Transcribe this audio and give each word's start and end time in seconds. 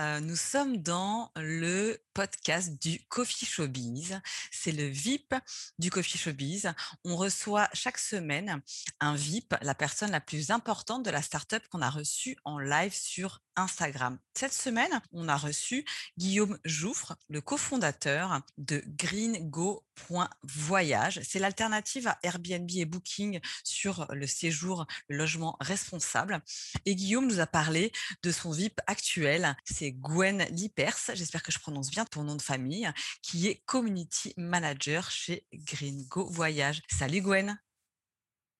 Euh, 0.00 0.20
nous 0.20 0.36
sommes 0.36 0.78
dans 0.78 1.30
le 1.36 2.02
podcast 2.14 2.80
du 2.80 3.04
Coffee 3.08 3.44
Showbiz. 3.44 4.18
C'est 4.50 4.72
le 4.72 4.86
VIP 4.86 5.34
du 5.78 5.90
Coffee 5.90 6.16
Showbiz. 6.16 6.72
On 7.04 7.16
reçoit 7.16 7.68
chaque 7.74 7.98
semaine 7.98 8.62
un 9.00 9.14
VIP, 9.14 9.54
la 9.60 9.74
personne 9.74 10.10
la 10.10 10.22
plus 10.22 10.50
importante 10.50 11.04
de 11.04 11.10
la 11.10 11.20
startup 11.20 11.62
qu'on 11.68 11.82
a 11.82 11.90
reçue 11.90 12.38
en 12.46 12.58
live 12.58 12.94
sur 12.94 13.42
Instagram. 13.60 14.18
Cette 14.34 14.52
semaine, 14.52 15.00
on 15.12 15.28
a 15.28 15.36
reçu 15.36 15.84
Guillaume 16.18 16.58
Jouffre, 16.64 17.14
le 17.28 17.40
cofondateur 17.40 18.40
de 18.58 18.82
greengo.voyage. 18.86 21.20
C'est 21.22 21.38
l'alternative 21.38 22.08
à 22.08 22.18
Airbnb 22.22 22.68
et 22.74 22.84
Booking 22.84 23.40
sur 23.64 24.06
le 24.10 24.26
séjour, 24.26 24.86
le 25.08 25.16
logement 25.16 25.56
responsable. 25.60 26.42
Et 26.86 26.94
Guillaume 26.94 27.26
nous 27.26 27.40
a 27.40 27.46
parlé 27.46 27.92
de 28.22 28.32
son 28.32 28.50
VIP 28.50 28.80
actuel. 28.86 29.56
C'est 29.64 29.92
Gwen 29.92 30.46
Lipers. 30.50 31.10
J'espère 31.14 31.42
que 31.42 31.52
je 31.52 31.58
prononce 31.58 31.90
bien 31.90 32.04
ton 32.04 32.24
nom 32.24 32.36
de 32.36 32.42
famille, 32.42 32.90
qui 33.22 33.48
est 33.48 33.62
Community 33.66 34.34
Manager 34.36 35.10
chez 35.10 35.46
Greengo 35.52 36.28
Voyage. 36.30 36.82
Salut 36.88 37.20
Gwen. 37.20 37.58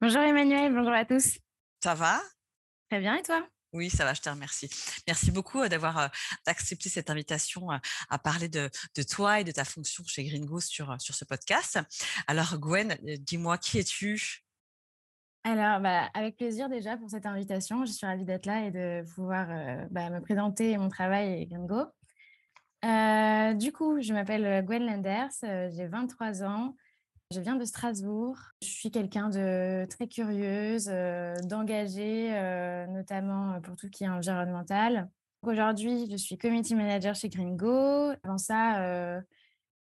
Bonjour 0.01 0.23
Emmanuel, 0.23 0.73
bonjour 0.73 0.93
à 0.93 1.05
tous. 1.05 1.39
Ça 1.83 1.95
va? 1.95 2.21
Très 2.91 3.01
bien 3.01 3.17
et 3.17 3.23
toi? 3.23 3.47
Oui, 3.73 3.91
ça 3.91 4.05
va, 4.05 4.15
je 4.15 4.21
te 4.21 4.29
remercie. 4.29 4.69
Merci 5.07 5.31
beaucoup 5.31 5.67
d'avoir 5.69 6.11
accepté 6.47 6.89
cette 6.89 7.11
invitation 7.11 7.69
à 7.71 8.19
parler 8.19 8.49
de, 8.49 8.71
toi 9.09 9.41
et 9.41 9.45
de 9.45 9.53
ta 9.53 9.65
fonction 9.65 10.05
chez 10.07 10.25
Gringo 10.25 10.61
sur, 10.61 10.95
sur 11.01 11.15
ce 11.15 11.25
podcast. 11.25 11.79
Alors, 12.27 12.59
Gwen, 12.59 12.97
dis-moi, 13.21 13.59
qui 13.59 13.79
es-tu? 13.79 14.45
Alors, 15.45 15.81
bah, 15.81 16.11
avec 16.15 16.37
plaisir 16.37 16.69
déjà 16.69 16.97
pour 16.97 17.09
cette 17.09 17.27
invitation. 17.27 17.85
Je 17.85 17.93
suis 17.93 18.07
ravie 18.07 18.25
d'être 18.25 18.47
là 18.47 18.67
et 18.67 18.71
de 18.71 19.05
pouvoir 19.15 19.47
bah, 19.91 20.11
me 20.11 20.21
présenter 20.21 20.77
mon 20.77 20.89
travail 20.89 21.43
et 21.43 21.47
Gringo. 21.47 21.87
Euh, 22.85 23.53
du 23.55 23.73
coup, 23.73 24.01
je 24.01 24.13
m'appelle 24.13 24.65
Gwen 24.65 24.87
Lenders, 24.87 25.29
euh, 25.45 25.69
j'ai 25.71 25.87
23 25.87 26.45
ans, 26.45 26.75
je 27.33 27.39
viens 27.39 27.55
de 27.55 27.65
Strasbourg. 27.65 28.37
Je 28.61 28.69
suis 28.69 28.91
quelqu'un 28.91 29.29
de 29.29 29.87
très 29.89 30.09
curieuse, 30.09 30.89
euh, 30.91 31.37
d'engagée, 31.45 32.31
notamment 32.89 33.61
pour 33.61 33.77
tout 33.77 33.87
ce 33.87 33.91
qui 33.91 34.05
est 34.05 34.09
environnemental. 34.09 35.09
Aujourd'hui, 35.43 36.09
je 36.11 36.17
suis 36.17 36.37
community 36.37 36.75
manager 36.75 37.15
chez 37.15 37.29
Gringo. 37.29 38.11
Avant 38.25 38.37
ça, 38.37 39.23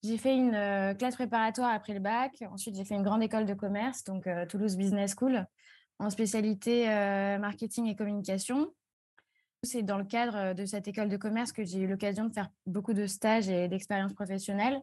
j'ai 0.03 0.17
fait 0.17 0.35
une 0.35 0.95
classe 0.97 1.15
préparatoire 1.15 1.71
après 1.71 1.93
le 1.93 1.99
bac. 1.99 2.43
Ensuite, 2.51 2.75
j'ai 2.75 2.83
fait 2.83 2.95
une 2.95 3.03
grande 3.03 3.23
école 3.23 3.45
de 3.45 3.53
commerce, 3.53 4.03
donc 4.03 4.27
Toulouse 4.49 4.75
Business 4.75 5.15
School, 5.17 5.45
en 5.99 6.09
spécialité 6.09 6.87
marketing 7.39 7.85
et 7.85 7.95
communication. 7.95 8.73
C'est 9.63 9.83
dans 9.83 9.97
le 9.97 10.03
cadre 10.03 10.53
de 10.53 10.65
cette 10.65 10.87
école 10.87 11.07
de 11.07 11.17
commerce 11.17 11.53
que 11.53 11.63
j'ai 11.63 11.79
eu 11.79 11.87
l'occasion 11.87 12.25
de 12.25 12.33
faire 12.33 12.49
beaucoup 12.65 12.93
de 12.93 13.07
stages 13.07 13.47
et 13.47 13.69
d'expériences 13.69 14.13
professionnelles. 14.13 14.81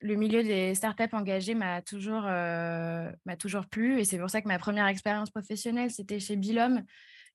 Le 0.00 0.14
milieu 0.14 0.42
des 0.42 0.74
startups 0.74 1.12
engagées 1.12 1.54
m'a 1.54 1.80
toujours, 1.82 2.22
m'a 2.22 3.36
toujours 3.38 3.66
plu 3.66 3.98
et 3.98 4.04
c'est 4.04 4.18
pour 4.18 4.28
ça 4.28 4.42
que 4.42 4.48
ma 4.48 4.58
première 4.58 4.86
expérience 4.86 5.30
professionnelle, 5.30 5.90
c'était 5.90 6.20
chez 6.20 6.36
Bilom, 6.36 6.84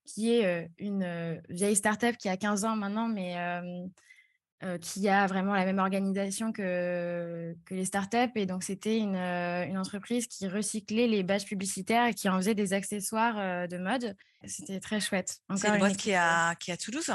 qui 0.05 0.31
est 0.31 0.69
une 0.77 1.41
vieille 1.50 1.75
startup 1.75 2.17
qui 2.17 2.29
a 2.29 2.38
15 2.38 2.66
ans 2.66 2.75
maintenant, 2.75 3.07
mais 3.07 3.35
euh, 4.63 4.77
qui 4.77 5.09
a 5.09 5.25
vraiment 5.25 5.55
la 5.55 5.66
même 5.66 5.79
organisation 5.79 6.51
que, 6.51 7.55
que 7.66 7.73
les 7.73 7.85
startups. 7.85 8.31
Et 8.35 8.45
donc, 8.45 8.61
c'était 8.61 9.00
une, 9.00 9.16
euh, 9.16 9.66
une, 9.66 9.75
entreprise 9.75 10.27
qui 10.27 10.47
recyclait 10.47 11.07
les 11.07 11.23
badges 11.23 11.45
publicitaires 11.45 12.05
et 12.05 12.13
qui 12.13 12.29
en 12.29 12.38
faisait 12.38 12.53
des 12.53 12.73
accessoires 12.73 13.39
euh, 13.39 13.66
de 13.66 13.79
mode. 13.79 14.16
C'était 14.45 14.79
très 14.79 15.00
chouette. 15.00 15.39
C'est 15.55 15.67
une 15.67 15.79
boîte 15.79 15.97
qui 15.97 16.11
est, 16.11 16.16
à, 16.16 16.53
qui 16.59 16.69
est 16.69 16.75
à 16.75 16.77
Toulouse 16.77 17.11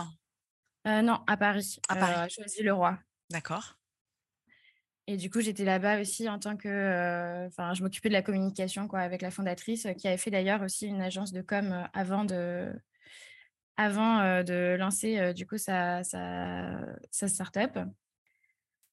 Non, 0.84 1.20
à 1.28 1.36
Paris. 1.36 1.78
À 1.88 1.94
Paris. 1.94 2.30
Choisy-le-Roi. 2.30 2.98
D'accord. 3.30 3.78
Et 5.08 5.16
du 5.16 5.30
coup, 5.30 5.40
j'étais 5.40 5.64
là-bas 5.64 6.00
aussi 6.00 6.28
en 6.28 6.38
tant 6.38 6.56
que. 6.56 7.46
Enfin, 7.46 7.74
je 7.74 7.82
m'occupais 7.82 8.08
de 8.08 8.14
la 8.14 8.22
communication 8.22 8.88
quoi, 8.88 9.00
avec 9.00 9.22
la 9.22 9.30
fondatrice, 9.30 9.86
qui 9.98 10.08
avait 10.08 10.16
fait 10.16 10.30
d'ailleurs 10.30 10.62
aussi 10.62 10.86
une 10.86 11.00
agence 11.00 11.32
de 11.32 11.42
com 11.42 11.88
avant 11.92 12.24
de, 12.24 12.72
avant 13.76 14.42
de 14.42 14.76
lancer 14.76 15.32
du 15.32 15.46
coup 15.46 15.58
sa, 15.58 16.02
sa, 16.02 16.80
sa 17.10 17.28
startup. 17.28 17.78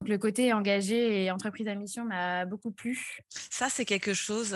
le 0.06 0.18
côté 0.18 0.53
engagé 0.53 1.24
et 1.24 1.31
entreprise 1.31 1.68
à 1.68 1.75
mission 1.75 2.06
m'a 2.06 2.45
beaucoup 2.45 2.72
plu. 2.72 3.19
Ça, 3.30 3.69
c'est 3.69 3.85
quelque 3.85 4.13
chose 4.13 4.56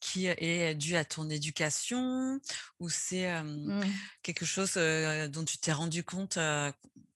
qui 0.00 0.26
est 0.26 0.74
dû 0.74 0.96
à 0.96 1.04
ton 1.04 1.28
éducation 1.30 2.38
ou 2.78 2.88
c'est 2.88 3.42
mmh. 3.42 3.80
Quelque 4.22 4.44
chose 4.44 4.74
dont 4.74 5.44
tu 5.44 5.58
t'es 5.58 5.72
rendu 5.72 6.04
compte 6.04 6.38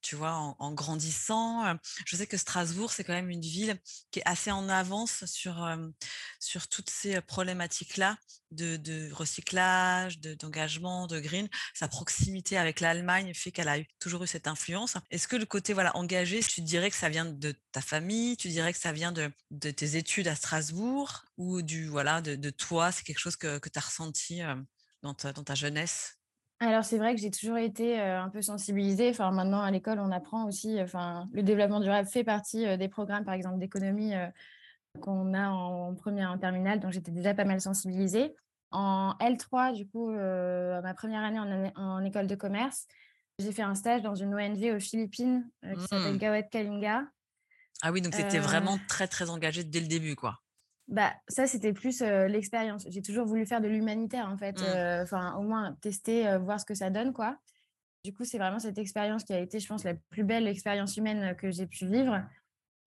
tu 0.06 0.15
vois, 0.15 0.55
en, 0.61 0.72
grandissant. 0.72 1.77
Je 2.06 2.15
sais 2.15 2.28
que 2.28 2.37
Strasbourg, 2.37 2.93
c'est 2.93 3.03
quand 3.03 3.12
même 3.12 3.28
une 3.28 3.41
ville 3.41 3.77
qui 4.12 4.21
est 4.21 4.22
assez 4.25 4.53
en 4.53 4.69
avance 4.69 5.25
sur, 5.25 5.69
sur 6.39 6.69
toutes 6.69 6.91
ces 6.91 7.21
problématiques-là 7.21 8.17
de, 8.53 8.77
de, 8.77 9.11
recyclage, 9.12 10.21
d'engagement, 10.21 11.09
de, 11.09 11.19
green. 11.19 11.49
Sa 11.75 11.89
proximité 11.89 12.56
avec 12.56 12.78
l'Allemagne 12.78 13.34
fait 13.34 13.50
qu'elle 13.50 13.69
a 13.69 13.78
toujours 13.99 14.23
eu 14.23 14.28
cette 14.28 14.47
influence. 14.47 14.97
Est-ce 15.11 15.27
que 15.27 15.34
le 15.34 15.44
côté 15.44 15.73
voilà, 15.73 15.97
engagé, 15.97 16.38
tu 16.41 16.61
dirais 16.61 16.91
que 16.91 16.97
ça 16.97 17.09
vient 17.09 17.25
de 17.25 17.55
ta 17.73 17.81
famille, 17.81 18.37
tu 18.37 18.49
dirais 18.49 18.73
que 18.73 18.78
ça 18.78 18.93
vient 18.93 19.11
de, 19.11 19.33
de 19.50 19.73
tes 19.73 19.97
études 19.97 20.28
à 20.28 20.37
Strasbourg? 20.37 21.25
Ou 21.37 21.62
du, 21.62 21.88
voilà, 21.88 22.21
de, 22.21 22.37
de 22.37 22.50
toi, 22.50 22.93
c'est 22.93 23.03
quelque 23.03 23.19
chose 23.19 23.37
que, 23.37 23.59
que 23.59 23.69
tu 23.69 23.78
as 23.78 23.83
ressenti 23.83 24.41
dans 25.03 25.15
ta, 25.15 25.33
dans 25.33 25.43
ta 25.43 25.56
jeunesse? 25.56 26.16
Alors, 26.59 26.84
c'est 26.84 26.97
vrai 26.97 27.15
que 27.15 27.21
j'ai 27.21 27.31
toujours 27.31 27.59
été 27.59 28.00
un 28.00 28.31
peu 28.31 28.41
sensibilisée. 28.41 29.11
Enfin, 29.11 29.31
maintenant, 29.31 29.61
à 29.61 29.71
l'école, 29.71 29.99
on 30.00 30.11
apprend 30.11 30.47
aussi, 30.47 30.81
enfin, 30.81 31.28
le 31.33 31.43
développement 31.43 31.81
durable 31.81 32.09
fait 32.09 32.25
partie 32.25 32.78
des 32.78 32.89
programmes, 32.89 33.25
par 33.25 33.34
exemple, 33.34 33.59
d'économie 33.59 34.12
qu'on 35.03 35.34
a 35.34 35.50
en, 35.50 35.94
première, 35.94 36.31
en 36.31 36.39
terminale. 36.39 36.81
Donc, 36.81 36.93
j'étais 36.93 37.11
déjà 37.11 37.34
pas 37.34 37.44
mal 37.44 37.61
sensibilisée. 37.61 38.34
En 38.71 39.15
L3, 39.21 39.75
du 39.75 39.87
coup, 39.87 40.11
ma 40.11 40.94
première 40.94 41.22
année 41.22 41.71
en, 41.77 42.05
école 42.05 42.27
de 42.27 42.34
commerce, 42.34 42.87
j'ai 43.38 43.53
fait 43.53 43.62
un 43.62 43.75
stage 43.75 44.00
dans 44.00 44.15
une 44.15 44.34
ONG 44.34 44.75
aux 44.75 44.81
Philippines 44.81 45.47
qui 45.62 45.87
s'appelle 45.88 46.15
mmh. 46.15 46.19
Gawet 46.19 46.49
Kalinga. 46.50 47.05
Ah 47.83 47.93
oui, 47.93 48.00
donc 48.00 48.15
tu 48.15 48.21
étais 48.23 48.38
vraiment 48.38 48.78
très, 48.88 49.06
très 49.09 49.28
engagée 49.28 49.65
dès 49.65 49.81
le 49.81 49.87
début, 49.87 50.17
quoi. 50.17 50.41
Bah, 50.88 51.12
ça, 51.28 51.47
c'était 51.47 51.72
plus 51.72 52.00
l'expérience. 52.00 52.86
J'ai 52.88 53.02
toujours 53.02 53.26
voulu 53.26 53.44
faire 53.44 53.60
de 53.60 53.69
l'humanitaire, 53.69 54.28
en 54.28 54.36
fait. 54.36 54.60
Mmh. 54.60 55.02
Enfin, 55.02 55.34
au 55.37 55.43
moins 55.43 55.76
tester, 55.81 56.38
voir 56.38 56.61
ce 56.61 56.64
que 56.64 56.75
ça 56.75 56.90
donne, 56.90 57.12
quoi. 57.12 57.37
Du 58.05 58.12
coup, 58.12 58.25
c'est 58.25 58.38
vraiment 58.38 58.61
cette 58.61 58.78
expérience 58.78 59.25
qui 59.25 59.32
a 59.32 59.40
été, 59.40 59.58
je 59.58 59.66
pense, 59.66 59.82
la 59.82 59.94
plus 60.11 60.22
belle 60.22 60.46
expérience 60.46 60.96
humaine 60.96 61.34
que 61.37 61.50
j'ai 61.50 61.66
pu 61.66 61.87
vivre. 61.87 62.22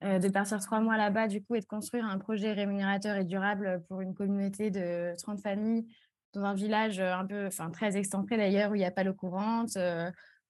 de 0.01 0.29
partir 0.29 0.61
trois 0.61 0.79
mois 0.79 0.95
là-bas, 0.95 1.27
du 1.27 1.43
coup, 1.43 1.55
et 1.55 1.59
de 1.59 1.65
construire 1.65 2.05
un 2.05 2.17
projet 2.17 2.53
rémunérateur 2.53 3.17
et 3.17 3.25
durable 3.25 3.83
pour 3.89 3.99
une 3.99 4.13
communauté 4.13 4.71
de 4.71 5.13
30 5.17 5.41
familles 5.41 5.85
dans 6.33 6.43
un 6.43 6.53
village 6.53 7.01
un 7.01 7.25
peu, 7.25 7.47
enfin, 7.47 7.69
très 7.69 7.97
excentré 7.97 8.37
d'ailleurs, 8.37 8.71
où 8.71 8.75
il 8.75 8.79
n'y 8.79 8.85
a 8.85 8.91
pas 8.91 9.03
l'eau 9.03 9.13
courante, 9.13 9.77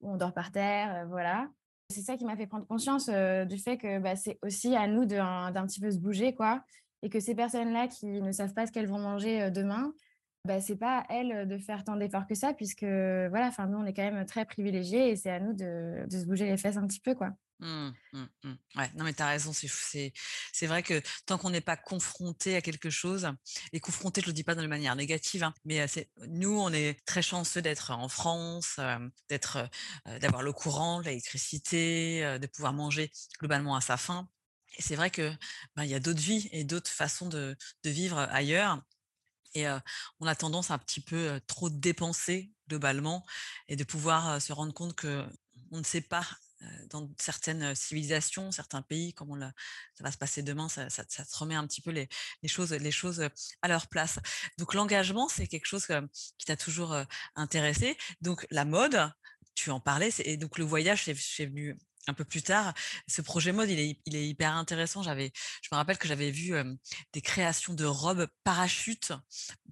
où 0.01 0.11
on 0.11 0.17
dort 0.17 0.33
par 0.33 0.51
terre, 0.51 1.07
voilà. 1.07 1.47
C'est 1.89 2.01
ça 2.01 2.15
qui 2.15 2.25
m'a 2.25 2.37
fait 2.37 2.45
prendre 2.45 2.67
conscience 2.67 3.09
du 3.09 3.57
fait 3.57 3.77
que 3.77 3.97
bah, 3.97 4.15
c'est 4.15 4.37
aussi 4.43 4.75
à 4.75 4.85
nous 4.85 5.05
d'un 5.05 5.65
petit 5.65 5.79
peu 5.79 5.89
se 5.89 5.97
bouger, 5.97 6.35
quoi 6.35 6.63
et 7.01 7.09
que 7.09 7.19
ces 7.19 7.35
personnes-là 7.35 7.87
qui 7.87 8.07
ne 8.07 8.31
savent 8.31 8.53
pas 8.53 8.67
ce 8.67 8.71
qu'elles 8.71 8.87
vont 8.87 8.99
manger 8.99 9.51
demain, 9.51 9.93
bah, 10.45 10.61
c'est 10.61 10.77
pas 10.77 10.99
à 10.99 11.13
elles 11.13 11.47
de 11.47 11.57
faire 11.57 11.83
tant 11.83 11.97
d'efforts 11.97 12.25
que 12.25 12.35
ça, 12.35 12.53
puisque 12.53 12.83
voilà, 12.83 13.47
enfin, 13.47 13.67
nous, 13.67 13.77
on 13.77 13.85
est 13.85 13.93
quand 13.93 14.09
même 14.09 14.25
très 14.25 14.45
privilégiés 14.45 15.09
et 15.09 15.15
c'est 15.15 15.29
à 15.29 15.39
nous 15.39 15.53
de, 15.53 16.05
se 16.09 16.25
bouger 16.25 16.45
les 16.45 16.57
fesses 16.57 16.77
un 16.77 16.87
petit 16.87 17.01
peu. 17.01 17.13
quoi. 17.13 17.31
Mmh, 17.59 17.89
mmh, 18.13 18.25
mmh. 18.45 18.53
Ouais, 18.77 18.89
non, 18.95 19.03
mais 19.03 19.13
tu 19.13 19.21
as 19.21 19.27
raison, 19.27 19.51
c'est 19.51 20.67
vrai 20.67 20.81
que 20.81 21.01
tant 21.25 21.37
qu'on 21.37 21.49
n'est 21.49 21.59
pas 21.59 21.75
confronté 21.75 22.55
à 22.55 22.61
quelque 22.61 22.89
chose 22.89 23.29
et 23.73 23.81
confronté, 23.81 24.21
je 24.21 24.27
le 24.27 24.33
dis 24.33 24.45
pas 24.45 24.55
de 24.55 24.65
manière 24.65 24.95
négative, 24.95 25.43
hein, 25.43 25.53
mais 25.65 25.85
c'est 25.89 26.09
nous, 26.29 26.57
on 26.57 26.71
est 26.71 27.05
très 27.05 27.21
chanceux 27.21 27.61
d'être 27.61 27.91
en 27.91 28.07
France, 28.07 28.79
d'être, 29.27 29.69
d'avoir 30.21 30.41
le 30.41 30.53
courant, 30.53 31.01
l'électricité, 31.01 32.39
de 32.39 32.47
pouvoir 32.47 32.71
manger 32.71 33.11
globalement 33.39 33.75
à 33.75 33.81
sa 33.81 33.97
faim 33.97 34.29
et 34.77 34.81
c'est 34.81 34.95
vrai 34.95 35.09
que, 35.11 35.33
ben, 35.75 35.83
y 35.85 35.95
a 35.95 35.99
d'autres 35.99 36.21
vies 36.21 36.49
et 36.51 36.63
d'autres 36.63 36.91
façons 36.91 37.27
de 37.27 37.55
de 37.83 37.89
vivre 37.89 38.17
ailleurs 38.19 38.81
et 39.55 39.65
on 40.19 40.27
a 40.27 40.35
tendance 40.35 40.71
à 40.71 40.75
un 40.75 40.77
petit 40.77 41.01
peu 41.01 41.41
trop 41.47 41.69
dépenser 41.69 42.51
globalement 42.67 43.25
et 43.67 43.75
de 43.75 43.83
pouvoir 43.83 44.41
se 44.41 44.53
rendre 44.53 44.73
compte 44.73 44.95
que 44.95 45.25
on 45.71 45.79
ne 45.79 45.83
sait 45.83 46.01
pas 46.01 46.25
dans 46.89 47.09
certaines 47.17 47.73
civilisations, 47.75 48.51
certains 48.51 48.81
pays, 48.81 49.13
comment 49.13 49.39
ça 49.39 49.53
va 50.01 50.11
se 50.11 50.17
passer 50.17 50.43
demain, 50.43 50.67
ça, 50.67 50.89
ça, 50.89 51.05
te 51.05 51.37
remet 51.37 51.55
un 51.55 51.65
petit 51.65 51.81
peu 51.81 51.91
les, 51.91 52.09
les, 52.43 52.49
choses, 52.49 52.73
les 52.73 52.91
choses 52.91 53.29
à 53.61 53.67
leur 53.67 53.87
place. 53.87 54.19
Donc 54.57 54.73
l'engagement, 54.73 55.29
c'est 55.29 55.47
quelque 55.47 55.65
chose 55.65 55.87
qui 56.37 56.45
t'a 56.45 56.57
toujours 56.57 56.97
intéressé. 57.35 57.97
Donc 58.21 58.45
la 58.51 58.65
mode, 58.65 59.11
tu 59.55 59.71
en 59.71 59.79
parlais, 59.79 60.09
et 60.19 60.37
donc 60.37 60.57
le 60.57 60.65
voyage, 60.65 61.05
c'est 61.05 61.45
venu 61.45 61.77
un 62.09 62.13
peu 62.13 62.25
plus 62.25 62.41
tard. 62.41 62.73
Ce 63.07 63.21
projet 63.21 63.51
mode, 63.51 63.69
il 63.69 63.79
est, 63.79 63.99
il 64.05 64.15
est 64.15 64.27
hyper 64.27 64.55
intéressant. 64.55 65.03
J'avais, 65.03 65.31
je 65.61 65.69
me 65.71 65.77
rappelle 65.77 65.97
que 65.97 66.07
j'avais 66.07 66.31
vu 66.31 66.53
des 67.13 67.21
créations 67.21 67.73
de 67.73 67.85
robes 67.85 68.27
parachutes, 68.43 69.13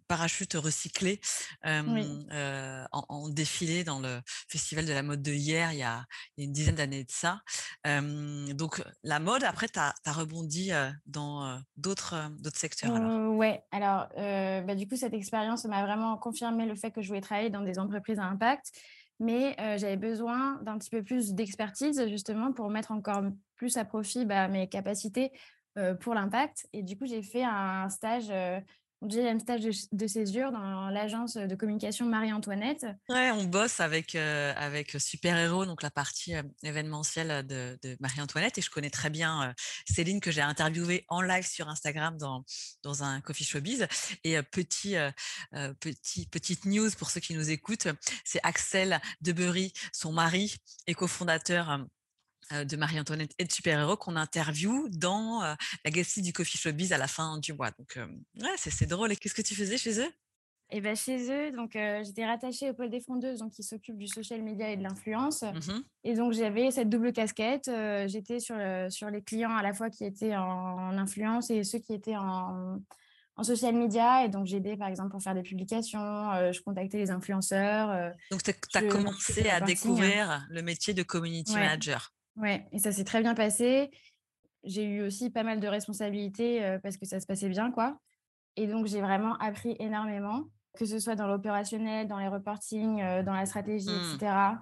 parachutes 0.07 0.53
recyclés 0.53 1.19
en, 1.63 3.29
défilé 3.29 3.83
dans 3.83 3.99
le 3.99 4.21
festival 4.47 4.85
de 4.85 4.93
la 4.93 5.03
mode 5.03 5.21
de 5.21 5.33
hier, 5.33 5.73
il 5.73 5.79
y 5.79 5.83
a, 5.83 6.05
une 6.37 6.51
dizaine 6.51 6.75
d'années 6.75 7.03
de 7.03 7.11
ça. 7.11 7.41
donc 7.85 8.83
la 9.03 9.19
mode, 9.19 9.43
après, 9.43 9.67
tu 9.67 9.79
as, 9.79 9.93
rebondi 10.05 10.71
dans 11.05 11.61
d'autres, 11.75 12.31
d'autres 12.39 12.59
secteurs. 12.59 12.95
Alors? 12.95 13.35
ouais, 13.35 13.63
alors 13.71 14.07
bah, 14.15 14.75
du 14.75 14.87
coup, 14.87 14.95
cette 14.95 15.13
expérience 15.13 15.65
m'a 15.65 15.83
vraiment 15.83 16.17
confirmé 16.17 16.65
le 16.65 16.75
fait 16.75 16.91
que 16.91 17.01
je 17.01 17.07
voulais 17.07 17.21
travailler 17.21 17.49
dans 17.49 17.61
des 17.61 17.79
entreprises 17.79 18.19
à 18.19 18.25
impact 18.25 18.71
mais 19.19 19.55
j'avais 19.77 19.97
besoin 19.97 20.59
d'un 20.61 20.77
petit 20.77 20.89
peu 20.89 21.03
plus 21.03 21.33
d'expertise 21.33 22.07
justement 22.07 22.51
pour 22.51 22.69
mettre 22.69 22.91
encore 22.91 23.23
plus 23.55 23.77
à 23.77 23.85
profit 23.85 24.25
bah, 24.25 24.47
mes 24.47 24.67
capacités 24.67 25.31
pour 25.99 26.13
l'impact. 26.13 26.67
Et 26.73 26.83
du 26.83 26.97
coup, 26.97 27.05
j'ai 27.05 27.21
fait 27.21 27.43
un 27.43 27.89
stage 27.89 28.31
j'ai 29.07 29.29
un 29.29 29.39
stage 29.39 29.61
de, 29.91 30.07
césure 30.07 30.51
dans 30.51 30.89
l'agence 30.89 31.35
de 31.35 31.55
communication 31.55 32.05
Marie-Antoinette. 32.05 32.85
Ouais, 33.09 33.31
on 33.31 33.43
bosse 33.43 33.79
avec, 33.79 34.15
avec 34.15 34.95
Super 34.99 35.37
Héros, 35.37 35.65
donc 35.65 35.83
la 35.83 35.91
partie 35.91 36.33
événementielle 36.63 37.45
de, 37.45 37.77
Marie-Antoinette. 37.99 38.57
Et 38.57 38.61
je 38.61 38.69
connais 38.69 38.89
très 38.89 39.09
bien 39.09 39.53
Céline 39.85 40.19
que 40.19 40.31
j'ai 40.31 40.41
interviewée 40.41 41.05
en 41.09 41.21
live 41.21 41.45
sur 41.45 41.69
Instagram 41.69 42.17
dans, 42.17 42.43
dans 42.83 43.03
un 43.03 43.21
coffee 43.21 43.43
showbiz. 43.43 43.87
Et 44.23 44.41
petit, 44.43 44.95
petit, 45.79 46.27
petite 46.27 46.65
news 46.65 46.89
pour 46.97 47.11
ceux 47.11 47.19
qui 47.19 47.33
nous 47.35 47.49
écoutent, 47.49 47.87
c'est 48.23 48.39
Axel 48.43 48.99
Debury, 49.21 49.73
son 49.93 50.11
mari 50.11 50.55
et 50.87 50.93
cofondateur 50.93 51.85
de 52.51 52.75
Marie-Antoinette 52.75 53.33
et 53.39 53.45
de 53.45 53.51
super-héros 53.51 53.97
qu'on 53.97 54.15
interview 54.15 54.87
dans 54.89 55.41
la 55.41 55.91
galerie 55.91 56.21
du 56.21 56.33
Coffee 56.33 56.57
Showbiz 56.57 56.93
à 56.93 56.97
la 56.97 57.07
fin 57.07 57.37
du 57.39 57.53
mois. 57.53 57.71
Donc, 57.71 57.97
ouais, 58.41 58.55
c'est 58.57 58.85
drôle. 58.87 59.11
Et 59.11 59.15
qu'est-ce 59.15 59.35
que 59.35 59.41
tu 59.41 59.55
faisais 59.55 59.77
chez 59.77 59.99
eux? 59.99 60.11
Et 60.69 60.77
eh 60.77 60.81
ben 60.81 60.97
chez 60.97 61.31
eux, 61.31 61.51
donc 61.53 61.77
j'étais 62.03 62.25
rattachée 62.25 62.69
au 62.69 62.73
pôle 62.73 62.89
des 62.89 62.99
fondeuses, 62.99 63.39
donc 63.39 63.53
qui 63.53 63.63
s'occupe 63.63 63.97
du 63.97 64.07
social 64.07 64.41
media 64.41 64.69
et 64.69 64.75
de 64.75 64.83
l'influence. 64.83 65.43
Mmh 65.43 65.81
et 66.03 66.13
donc 66.13 66.33
j'avais 66.33 66.71
cette 66.71 66.89
double 66.89 67.13
casquette. 67.13 67.71
J'étais 68.07 68.39
sur, 68.39 68.55
sur 68.89 69.09
les 69.09 69.21
clients 69.21 69.55
à 69.55 69.61
la 69.61 69.73
fois 69.73 69.89
qui 69.89 70.03
étaient 70.03 70.35
en, 70.35 70.97
influence 70.97 71.49
et 71.51 71.63
ceux 71.63 71.79
qui 71.79 71.93
étaient 71.93 72.17
en, 72.17 72.81
en 73.37 73.43
social 73.43 73.75
media. 73.75 74.25
Et 74.25 74.29
donc 74.29 74.45
j'aidais 74.45 74.75
par 74.75 74.89
exemple 74.89 75.11
pour 75.11 75.21
faire 75.21 75.35
des 75.35 75.41
publications. 75.41 75.99
je 76.51 76.61
contactais 76.61 76.97
les 76.97 77.11
influenceurs. 77.11 78.13
donc 78.29 78.43
tu 78.43 78.51
as, 78.73 78.81
commencé 78.81 79.49
à 79.49 79.61
découvrir 79.61 80.45
le 80.49 80.61
métier 80.61 80.93
de 80.93 81.03
community 81.03 81.53
manager. 81.53 82.13
Ouais, 82.37 82.67
et 82.71 82.79
ça 82.79 82.91
s'est 82.91 83.03
très 83.03 83.21
bien 83.21 83.33
passé. 83.33 83.91
J'ai 84.63 84.83
eu 84.83 85.01
aussi 85.01 85.29
pas 85.29 85.43
mal 85.43 85.59
de 85.59 85.67
responsabilités 85.67 86.77
parce 86.81 86.97
que 86.97 87.05
ça 87.05 87.19
se 87.19 87.25
passait 87.25 87.49
bien, 87.49 87.71
quoi. 87.71 87.99
Et 88.55 88.67
donc, 88.67 88.87
j'ai 88.87 89.01
vraiment 89.01 89.35
appris 89.37 89.75
énormément, 89.79 90.45
que 90.77 90.85
ce 90.85 90.99
soit 90.99 91.15
dans 91.15 91.27
l'opérationnel, 91.27 92.07
dans 92.07 92.17
les 92.19 92.27
reportings, 92.27 92.97
dans 93.23 93.33
la 93.33 93.45
stratégie, 93.45 93.89
etc. 93.89 94.31
Mmh. 94.31 94.59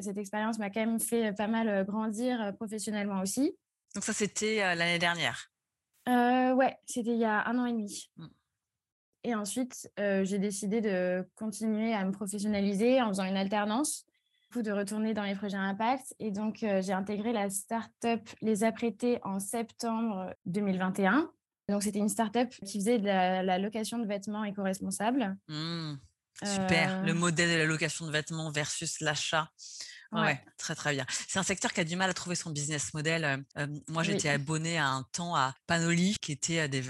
Cette 0.00 0.18
expérience 0.18 0.58
m'a 0.58 0.70
quand 0.70 0.80
même 0.80 1.00
fait 1.00 1.32
pas 1.32 1.46
mal 1.46 1.84
grandir 1.84 2.54
professionnellement 2.56 3.20
aussi. 3.20 3.56
Donc, 3.94 4.04
ça, 4.04 4.12
c'était 4.12 4.58
l'année 4.74 4.98
dernière? 4.98 5.50
Ouais, 6.06 6.76
c'était 6.86 7.12
il 7.12 7.18
y 7.18 7.24
a 7.24 7.46
un 7.46 7.58
an 7.58 7.66
et 7.66 7.72
demi. 7.72 8.10
Mmh. 8.16 8.26
Et 9.24 9.34
ensuite, 9.34 9.90
j'ai 9.96 10.38
décidé 10.38 10.80
de 10.80 11.28
continuer 11.34 11.94
à 11.94 12.04
me 12.04 12.12
professionnaliser 12.12 13.00
en 13.00 13.08
faisant 13.08 13.24
une 13.24 13.36
alternance 13.36 14.07
de 14.56 14.72
retourner 14.72 15.14
dans 15.14 15.22
les 15.22 15.34
projets 15.34 15.56
Impact. 15.56 16.14
Et 16.18 16.30
donc, 16.30 16.62
euh, 16.62 16.80
j'ai 16.82 16.92
intégré 16.92 17.32
la 17.32 17.50
start-up 17.50 18.28
Les 18.40 18.64
Apprêtés 18.64 19.18
en 19.22 19.38
septembre 19.38 20.34
2021. 20.46 21.30
Donc, 21.68 21.82
c'était 21.82 21.98
une 21.98 22.08
start-up 22.08 22.48
qui 22.64 22.78
faisait 22.78 22.98
de 22.98 23.04
la, 23.06 23.58
location 23.58 23.98
de 23.98 24.06
vêtements 24.06 24.44
éco-responsables. 24.44 25.36
Mmh. 25.48 25.94
super. 26.42 27.02
Le 27.04 27.12
euh. 27.12 27.14
modèle 27.14 27.50
de 27.50 27.58
la 27.58 27.66
location 27.66 28.06
de 28.06 28.10
vêtements 28.10 28.50
versus 28.50 29.00
l'achat. 29.00 29.50
Ouais. 30.12 30.40
très 30.56 30.74
très 30.74 30.94
bien. 30.94 31.04
C'est 31.10 31.38
un 31.38 31.42
secteur 31.42 31.72
qui 31.72 31.80
a 31.80 31.84
du 31.84 31.96
mal 31.96 32.08
à 32.08 32.14
trouver 32.14 32.34
son 32.34 32.50
business 32.50 32.94
model. 32.94 33.44
moi, 33.88 34.02
j'étais 34.02 34.28
abonnée 34.28 34.78
à 34.78 34.88
un 34.88 35.02
temps 35.12 35.34
à 35.34 35.54
Panoli, 35.66 36.16
qui 36.20 36.32
était 36.32 36.68
des 36.68 36.82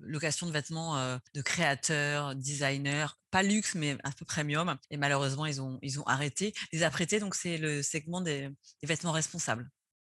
locations 0.00 0.46
de 0.46 0.52
vêtements 0.52 0.96
de 1.34 1.42
créateurs, 1.42 2.34
designers, 2.34 3.06
pas 3.32 3.42
luxe, 3.42 3.74
mais 3.74 3.96
un 4.04 4.12
peu 4.12 4.24
premium. 4.24 4.76
Et 4.90 4.96
malheureusement, 4.96 5.46
ils 5.46 5.60
ont, 5.60 5.78
ils 5.82 5.98
ont 5.98 6.04
arrêté. 6.04 6.52
Les 6.72 6.84
apprêtés, 6.84 7.18
donc 7.18 7.34
c'est 7.34 7.58
le 7.58 7.82
segment 7.82 8.20
des, 8.20 8.50
vêtements 8.84 9.12
responsables. 9.12 9.68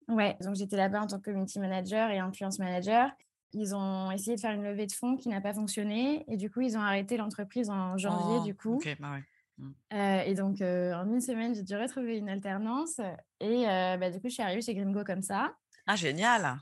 Ouais, 0.09 0.37
donc 0.41 0.57
j'étais 0.57 0.77
là-bas 0.77 1.03
en 1.03 1.07
tant 1.07 1.19
que 1.19 1.25
community 1.25 1.61
manager 1.61 2.11
et 2.11 2.19
influence 2.19 2.59
manager. 2.59 3.11
Ils 3.53 3.75
ont 3.75 4.11
essayé 4.11 4.37
de 4.37 4.41
faire 4.41 4.53
une 4.53 4.65
levée 4.65 4.87
de 4.87 4.93
fonds 4.93 5.17
qui 5.17 5.29
n'a 5.29 5.41
pas 5.41 5.55
fonctionné 5.55 6.25
et 6.29 6.37
du 6.37 6.51
coup, 6.51 6.61
ils 6.61 6.77
ont 6.77 6.81
arrêté 6.81 7.17
l'entreprise 7.17 7.69
en 7.69 7.97
janvier. 7.97 8.39
Oh, 8.41 8.45
du 8.45 8.55
coup, 8.55 8.77
Ok, 8.77 8.97
bah 8.99 9.12
ouais. 9.12 9.25
Mmh. 9.61 9.95
et 10.27 10.35
donc, 10.35 10.61
en 10.61 11.07
une 11.09 11.21
semaine, 11.21 11.55
j'ai 11.55 11.62
dû 11.62 11.77
retrouver 11.77 12.17
une 12.19 12.29
alternance. 12.29 13.01
Et 13.41 13.65
bah, 13.67 14.11
du 14.11 14.21
coup, 14.21 14.29
je 14.29 14.35
suis 14.35 14.43
arrivée 14.43 14.62
chez 14.62 14.75
Grimgo 14.75 15.05
comme 15.05 15.23
ça. 15.23 15.55
Ah, 15.87 15.97
génial 15.97 16.59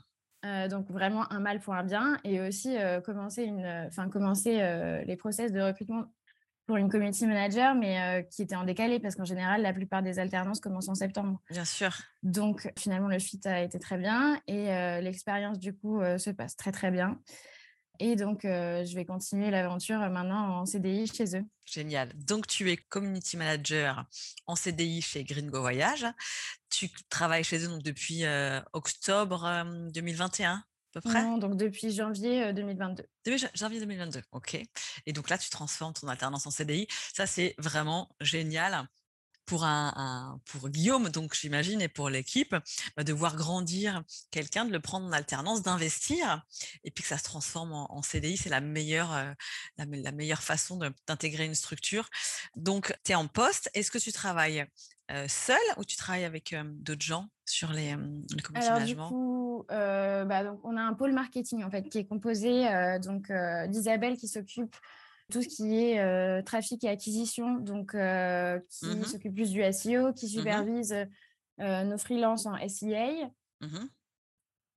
donc 0.69 0.89
vraiment 0.89 1.29
un 1.33 1.41
mal 1.41 1.59
pour 1.59 1.73
un 1.73 1.83
bien 1.83 2.17
et 2.23 2.39
aussi 2.39 2.77
commencer, 3.03 3.43
une, 3.43 3.65
enfin 3.87 4.07
commencer 4.07 5.03
les 5.05 5.17
process 5.17 5.51
de 5.51 5.59
recrutement 5.59 6.05
pour 6.65 6.77
une 6.77 6.87
community 6.87 7.27
manager, 7.27 7.75
mais 7.75 8.25
qui 8.31 8.43
était 8.43 8.55
en 8.55 8.63
décalé 8.63 9.01
parce 9.01 9.15
qu'en 9.15 9.25
général, 9.25 9.61
la 9.61 9.73
plupart 9.73 10.01
des 10.01 10.17
alternances 10.17 10.61
commencent 10.61 10.87
en 10.87 10.95
septembre. 10.95 11.41
Bien 11.49 11.65
sûr. 11.65 11.91
Donc 12.23 12.71
finalement, 12.77 13.09
le 13.09 13.19
fit 13.19 13.41
a 13.43 13.61
été 13.61 13.79
très 13.79 13.97
bien 13.97 14.39
et 14.47 14.67
l'expérience 15.01 15.59
du 15.59 15.75
coup 15.75 15.99
se 16.17 16.29
passe 16.29 16.55
très 16.55 16.71
très 16.71 16.89
bien. 16.89 17.19
Et 17.99 18.15
donc, 18.15 18.39
je 18.43 18.95
vais 18.95 19.03
continuer 19.05 19.51
l'aventure 19.51 19.99
maintenant 19.99 20.61
en 20.61 20.65
CDI 20.65 21.05
chez 21.07 21.35
eux. 21.37 21.45
Génial. 21.65 22.11
Donc, 22.15 22.47
tu 22.47 22.71
es 22.71 22.77
community 22.77 23.35
manager 23.35 24.05
en 24.47 24.55
CDI 24.55 25.01
chez 25.01 25.23
Gringo 25.23 25.59
Voyage. 25.59 26.05
Tu 26.69 26.89
travailles 27.09 27.43
chez 27.43 27.65
eux 27.65 27.67
donc, 27.67 27.83
depuis 27.83 28.23
octobre 28.73 29.65
2021 29.93 30.53
à 30.53 30.63
peu 30.93 31.01
près? 31.01 31.21
Non, 31.21 31.37
donc 31.37 31.55
depuis 31.55 31.91
janvier 31.91 32.51
2022. 32.51 33.03
Depuis 33.25 33.45
janvier 33.53 33.79
2022, 33.79 34.21
ok. 34.31 34.59
Et 35.05 35.13
donc 35.13 35.29
là, 35.29 35.37
tu 35.37 35.49
transformes 35.51 35.93
ton 35.93 36.07
alternance 36.07 36.47
en 36.47 36.51
CDI. 36.51 36.87
Ça, 37.13 37.27
c'est 37.27 37.53
vraiment 37.59 38.09
génial 38.21 38.87
pour, 39.49 39.63
un, 39.63 40.39
pour 40.45 40.69
Guillaume, 40.69 41.09
donc 41.09 41.33
j'imagine, 41.33 41.81
et 41.81 41.87
pour 41.87 42.11
l'équipe, 42.11 42.55
bah, 42.95 43.03
de 43.03 43.11
voir 43.11 43.35
grandir 43.35 44.03
quelqu'un, 44.29 44.63
de 44.63 44.71
le 44.71 44.79
prendre 44.79 45.07
en 45.07 45.11
alternance, 45.11 45.63
d'investir, 45.63 46.45
et 46.83 46.91
puis 46.91 47.01
que 47.01 47.09
ça 47.09 47.17
se 47.17 47.23
transforme 47.23 47.73
en, 47.73 48.01
CDI, 48.03 48.37
c'est 48.37 48.49
la 48.49 48.61
meilleure, 48.61 49.11
euh, 49.11 49.31
la, 49.77 50.11
meilleure 50.11 50.43
façon 50.43 50.77
d'intégrer 51.07 51.45
une 51.45 51.55
structure. 51.55 52.09
Donc, 52.55 52.95
tu 53.03 53.11
es 53.11 53.15
en 53.15 53.27
poste. 53.27 53.71
Est-ce 53.73 53.89
que 53.89 53.97
tu 53.97 54.11
travailles 54.11 54.67
euh, 55.11 55.27
seul 55.27 55.57
ou 55.77 55.83
tu 55.83 55.97
travailles 55.97 56.25
avec 56.25 56.53
euh, 56.53 56.63
d'autres 56.65 57.01
gens 57.01 57.27
sur 57.45 57.71
les, 57.71 57.93
le 57.93 58.41
community 58.43 58.69
Alors, 58.69 58.85
Du 58.85 58.95
coup, 58.95 59.65
bah, 59.67 60.43
donc, 60.43 60.59
on 60.63 60.77
a 60.77 60.81
un 60.81 60.93
pôle 60.93 61.13
marketing 61.13 61.63
en 61.63 61.71
fait 61.71 61.89
qui 61.89 61.97
est 61.97 62.05
composé 62.05 62.65
donc 63.01 63.31
d'Isabelle 63.67 64.15
qui 64.15 64.27
s'occupe 64.27 64.75
tout 65.31 65.41
ce 65.41 65.47
qui 65.47 65.77
est 65.77 66.43
trafic 66.43 66.83
et 66.83 66.89
acquisition, 66.89 67.55
donc 67.55 67.91
qui 67.91 67.97
mmh 67.97 69.03
s'occupe 69.03 69.33
plus 69.33 69.51
du 69.51 69.61
SEO, 69.71 70.13
qui 70.13 70.25
mmh 70.25 70.29
supervise 70.29 70.95
nos 71.59 71.97
freelances 71.97 72.45
en 72.45 72.55
SEA. 72.67 73.31
Mmh 73.61 73.85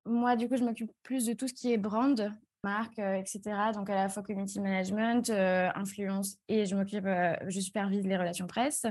Moi, 0.05 0.35
du 0.35 0.47
coup, 0.49 0.57
je 0.57 0.63
m'occupe 0.63 0.91
plus 1.03 1.25
de 1.25 1.33
tout 1.33 1.47
ce 1.47 1.53
qui 1.53 1.71
est 1.71 1.77
brand, 1.77 2.33
marque, 2.63 2.99
etc. 2.99 3.41
Donc, 3.73 3.89
à 3.89 3.95
la 3.95 4.09
fois 4.09 4.23
community 4.23 4.59
management, 4.59 5.29
influence, 5.29 6.37
et 6.47 6.65
je 6.65 6.75
m'occupe, 6.75 7.05
je 7.47 7.59
supervise 7.59 8.05
les 8.05 8.17
relations 8.17 8.47
presse. 8.47 8.85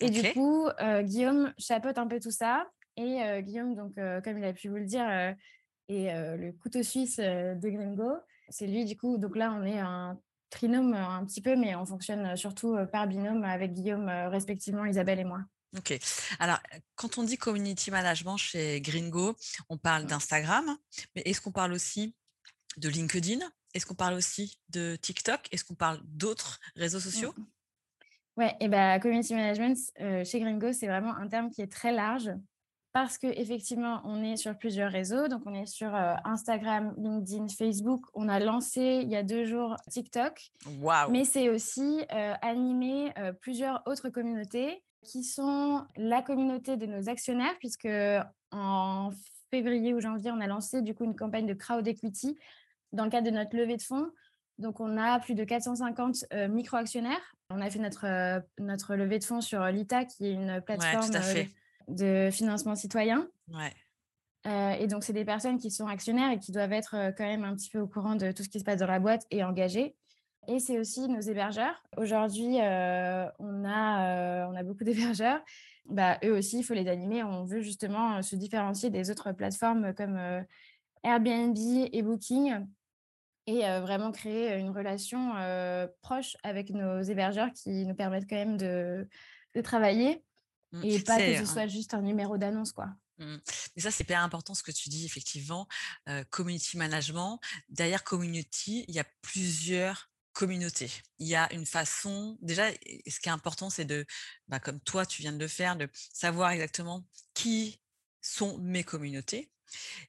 Et 0.00 0.10
du 0.10 0.32
coup, 0.32 0.68
Guillaume 1.02 1.52
chapeaute 1.58 1.98
un 1.98 2.06
peu 2.06 2.20
tout 2.20 2.30
ça. 2.30 2.66
Et 2.96 3.42
Guillaume, 3.42 3.74
donc, 3.74 3.94
comme 3.94 4.38
il 4.38 4.44
a 4.44 4.52
pu 4.52 4.68
vous 4.68 4.76
le 4.76 4.84
dire, 4.84 5.08
est 5.88 6.36
le 6.36 6.52
couteau 6.52 6.82
suisse 6.82 7.16
de 7.18 7.68
Gringo. 7.68 8.12
C'est 8.48 8.66
lui, 8.66 8.84
du 8.84 8.96
coup, 8.96 9.16
donc 9.16 9.36
là, 9.36 9.56
on 9.58 9.64
est 9.64 9.78
un 9.78 10.18
trinôme 10.52 10.94
un 10.94 11.24
petit 11.24 11.40
peu, 11.40 11.56
mais 11.56 11.74
on 11.74 11.84
fonctionne 11.84 12.36
surtout 12.36 12.76
par 12.92 13.08
binôme 13.08 13.42
avec 13.42 13.72
Guillaume, 13.72 14.08
respectivement, 14.28 14.84
Isabelle 14.84 15.18
et 15.18 15.24
moi. 15.24 15.40
Ok. 15.76 15.98
Alors, 16.38 16.60
quand 16.94 17.16
on 17.16 17.24
dit 17.24 17.38
community 17.38 17.90
management 17.90 18.36
chez 18.36 18.80
Gringo, 18.82 19.34
on 19.70 19.78
parle 19.78 20.04
d'Instagram, 20.04 20.76
mais 21.16 21.22
est-ce 21.24 21.40
qu'on 21.40 21.50
parle 21.50 21.72
aussi 21.72 22.14
de 22.76 22.90
LinkedIn? 22.90 23.40
Est-ce 23.72 23.86
qu'on 23.86 23.94
parle 23.94 24.14
aussi 24.14 24.58
de 24.68 24.96
TikTok? 24.96 25.48
Est-ce 25.50 25.64
qu'on 25.64 25.74
parle 25.74 26.00
d'autres 26.04 26.60
réseaux 26.76 26.98
mmh, 26.98 27.00
sociaux? 27.00 27.34
Ouais, 28.36 28.54
et 28.60 28.68
bah, 28.68 29.00
community 29.00 29.34
management 29.34 29.78
chez 30.24 30.40
Gringo, 30.40 30.72
c'est 30.74 30.86
vraiment 30.86 31.16
un 31.16 31.26
terme 31.26 31.50
qui 31.50 31.62
est 31.62 31.72
très 31.72 31.92
large 31.92 32.30
parce 32.92 33.16
qu'effectivement, 33.16 34.02
on 34.04 34.22
est 34.22 34.36
sur 34.36 34.56
plusieurs 34.56 34.92
réseaux. 34.92 35.28
Donc, 35.28 35.42
on 35.46 35.54
est 35.54 35.66
sur 35.66 35.94
Instagram, 36.24 36.94
LinkedIn, 36.98 37.48
Facebook. 37.48 38.04
On 38.12 38.28
a 38.28 38.38
lancé 38.38 39.00
il 39.02 39.08
y 39.08 39.16
a 39.16 39.22
deux 39.22 39.44
jours 39.44 39.76
TikTok. 39.90 40.52
Wow. 40.80 41.10
Mais 41.10 41.24
c'est 41.24 41.48
aussi 41.48 42.04
animer 42.42 43.12
plusieurs 43.40 43.82
autres 43.86 44.10
communautés 44.10 44.82
qui 45.02 45.24
sont 45.24 45.84
la 45.96 46.22
communauté 46.22 46.76
de 46.76 46.86
nos 46.86 47.08
actionnaires, 47.08 47.54
puisque 47.58 47.88
en 48.50 49.10
février 49.50 49.94
ou 49.94 50.00
janvier, 50.00 50.30
on 50.30 50.40
a 50.40 50.46
lancé 50.46 50.82
du 50.82 50.94
coup 50.94 51.04
une 51.04 51.16
campagne 51.16 51.46
de 51.46 51.54
crowd 51.54 51.86
equity 51.88 52.38
dans 52.92 53.04
le 53.04 53.10
cadre 53.10 53.26
de 53.30 53.34
notre 53.34 53.56
levée 53.56 53.78
de 53.78 53.82
fonds. 53.82 54.10
Donc, 54.58 54.80
on 54.80 54.98
a 54.98 55.18
plus 55.18 55.34
de 55.34 55.44
450 55.44 56.26
micro-actionnaires. 56.50 57.34
On 57.48 57.62
a 57.62 57.70
fait 57.70 57.78
notre, 57.78 58.42
notre 58.58 58.96
levée 58.96 59.18
de 59.18 59.24
fonds 59.24 59.40
sur 59.40 59.64
Lita, 59.64 60.04
qui 60.04 60.26
est 60.26 60.32
une 60.32 60.60
plateforme 60.60 61.10
de 61.88 62.30
financement 62.32 62.74
citoyen. 62.74 63.28
Ouais. 63.48 63.72
et 64.78 64.86
donc, 64.86 65.04
c'est 65.04 65.12
des 65.12 65.24
personnes 65.24 65.58
qui 65.58 65.70
sont 65.70 65.86
actionnaires 65.86 66.30
et 66.32 66.38
qui 66.38 66.52
doivent 66.52 66.72
être 66.72 67.12
quand 67.16 67.24
même 67.24 67.44
un 67.44 67.54
petit 67.54 67.70
peu 67.70 67.80
au 67.80 67.86
courant 67.86 68.16
de 68.16 68.32
tout 68.32 68.42
ce 68.42 68.48
qui 68.48 68.58
se 68.58 68.64
passe 68.64 68.78
dans 68.78 68.86
la 68.86 68.98
boîte 68.98 69.26
et 69.30 69.44
engagées. 69.44 69.94
Et 70.48 70.58
c'est 70.58 70.78
aussi 70.78 71.08
nos 71.08 71.20
hébergeurs. 71.20 71.82
Aujourd'hui, 71.96 72.60
euh, 72.60 73.26
on, 73.38 73.64
a, 73.64 74.42
euh, 74.42 74.46
on 74.50 74.56
a 74.56 74.62
beaucoup 74.62 74.84
d'hébergeurs. 74.84 75.40
Bah, 75.86 76.18
eux 76.24 76.32
aussi, 76.36 76.58
il 76.58 76.62
faut 76.64 76.74
les 76.74 76.88
animer. 76.88 77.22
On 77.22 77.44
veut 77.44 77.60
justement 77.60 78.16
euh, 78.16 78.22
se 78.22 78.36
différencier 78.36 78.90
des 78.90 79.10
autres 79.10 79.32
plateformes 79.32 79.94
comme 79.94 80.18
Airbnb 81.04 81.56
et 81.92 82.02
Booking 82.02 82.66
et 83.48 83.62
vraiment 83.80 84.12
créer 84.12 84.56
une 84.56 84.70
relation 84.70 85.32
proche 86.00 86.36
avec 86.44 86.70
nos 86.70 87.02
hébergeurs 87.02 87.52
qui 87.52 87.84
nous 87.86 87.94
permettent 87.94 88.28
quand 88.30 88.36
même 88.36 88.56
de, 88.56 89.08
de 89.56 89.60
travailler 89.60 90.22
et 90.82 91.00
pas 91.00 91.18
que 91.18 91.38
ce 91.38 91.46
soit 91.46 91.66
juste 91.66 91.94
un 91.94 92.02
numéro 92.02 92.38
d'annonce. 92.38 92.72
quoi. 92.72 92.88
Mmh. 93.18 93.36
Mais 93.76 93.82
ça, 93.82 93.90
c'est 93.90 94.04
hyper 94.04 94.20
important 94.22 94.54
ce 94.54 94.62
que 94.62 94.72
tu 94.72 94.88
dis, 94.88 95.04
effectivement. 95.04 95.68
community 96.30 96.76
management. 96.76 97.40
Derrière 97.68 98.04
community, 98.04 98.84
il 98.88 98.94
y 98.94 99.00
a 99.00 99.06
plusieurs 99.22 100.12
communauté. 100.32 100.90
Il 101.18 101.28
y 101.28 101.36
a 101.36 101.52
une 101.52 101.66
façon, 101.66 102.38
déjà, 102.40 102.70
ce 102.72 103.20
qui 103.20 103.28
est 103.28 103.32
important, 103.32 103.70
c'est 103.70 103.84
de, 103.84 104.06
bah, 104.48 104.60
comme 104.60 104.80
toi, 104.80 105.06
tu 105.06 105.22
viens 105.22 105.32
de 105.32 105.38
le 105.38 105.48
faire, 105.48 105.76
de 105.76 105.88
savoir 106.12 106.50
exactement 106.50 107.06
qui 107.34 107.80
sont 108.20 108.58
mes 108.58 108.84
communautés. 108.84 109.50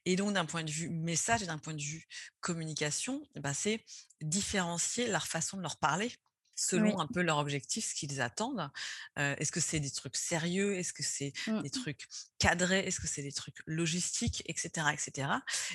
Et 0.04 0.16
donc, 0.16 0.32
d'un 0.34 0.44
point 0.44 0.64
de 0.64 0.70
vue 0.70 0.88
message 0.88 1.42
et 1.42 1.46
d'un 1.46 1.58
point 1.58 1.74
de 1.74 1.82
vue 1.82 2.06
communication, 2.40 3.22
bah, 3.36 3.54
c'est 3.54 3.84
différencier 4.20 5.08
leur 5.08 5.26
façon 5.26 5.56
de 5.56 5.62
leur 5.62 5.78
parler 5.78 6.12
selon 6.54 7.00
un 7.00 7.06
peu 7.06 7.22
leur 7.22 7.38
objectif, 7.38 7.90
ce 7.90 7.94
qu'ils 7.94 8.20
attendent. 8.20 8.70
Est-ce 9.16 9.52
que 9.52 9.60
c'est 9.60 9.80
des 9.80 9.90
trucs 9.90 10.16
sérieux? 10.16 10.76
Est-ce 10.76 10.92
que 10.92 11.02
c'est 11.02 11.32
mmh. 11.46 11.62
des 11.62 11.70
trucs 11.70 12.06
cadrés? 12.38 12.80
Est-ce 12.80 13.00
que 13.00 13.06
c'est 13.06 13.22
des 13.22 13.32
trucs 13.32 13.58
logistiques, 13.66 14.42
etc., 14.46 14.86
etc. 14.92 15.28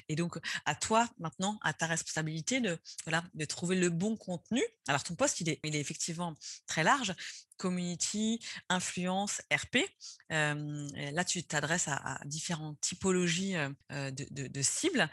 Et 0.07 0.15
donc, 0.15 0.37
à 0.65 0.75
toi 0.75 1.09
maintenant, 1.19 1.59
à 1.61 1.73
ta 1.73 1.87
responsabilité 1.87 2.61
de 2.61 2.77
voilà 3.05 3.23
de 3.33 3.45
trouver 3.45 3.75
le 3.75 3.89
bon 3.89 4.15
contenu. 4.15 4.61
Alors, 4.87 5.03
ton 5.03 5.15
poste, 5.15 5.41
il 5.41 5.49
est, 5.49 5.59
il 5.63 5.75
est 5.75 5.79
effectivement 5.79 6.35
très 6.67 6.83
large. 6.83 7.13
Community, 7.57 8.39
influence, 8.69 9.41
RP. 9.51 9.79
là, 10.29 11.23
tu 11.25 11.43
t'adresses 11.43 11.89
à, 11.89 12.19
différentes 12.25 12.79
typologies 12.79 13.55
de, 13.89 14.47
de, 14.47 14.61
cibles. 14.61 15.09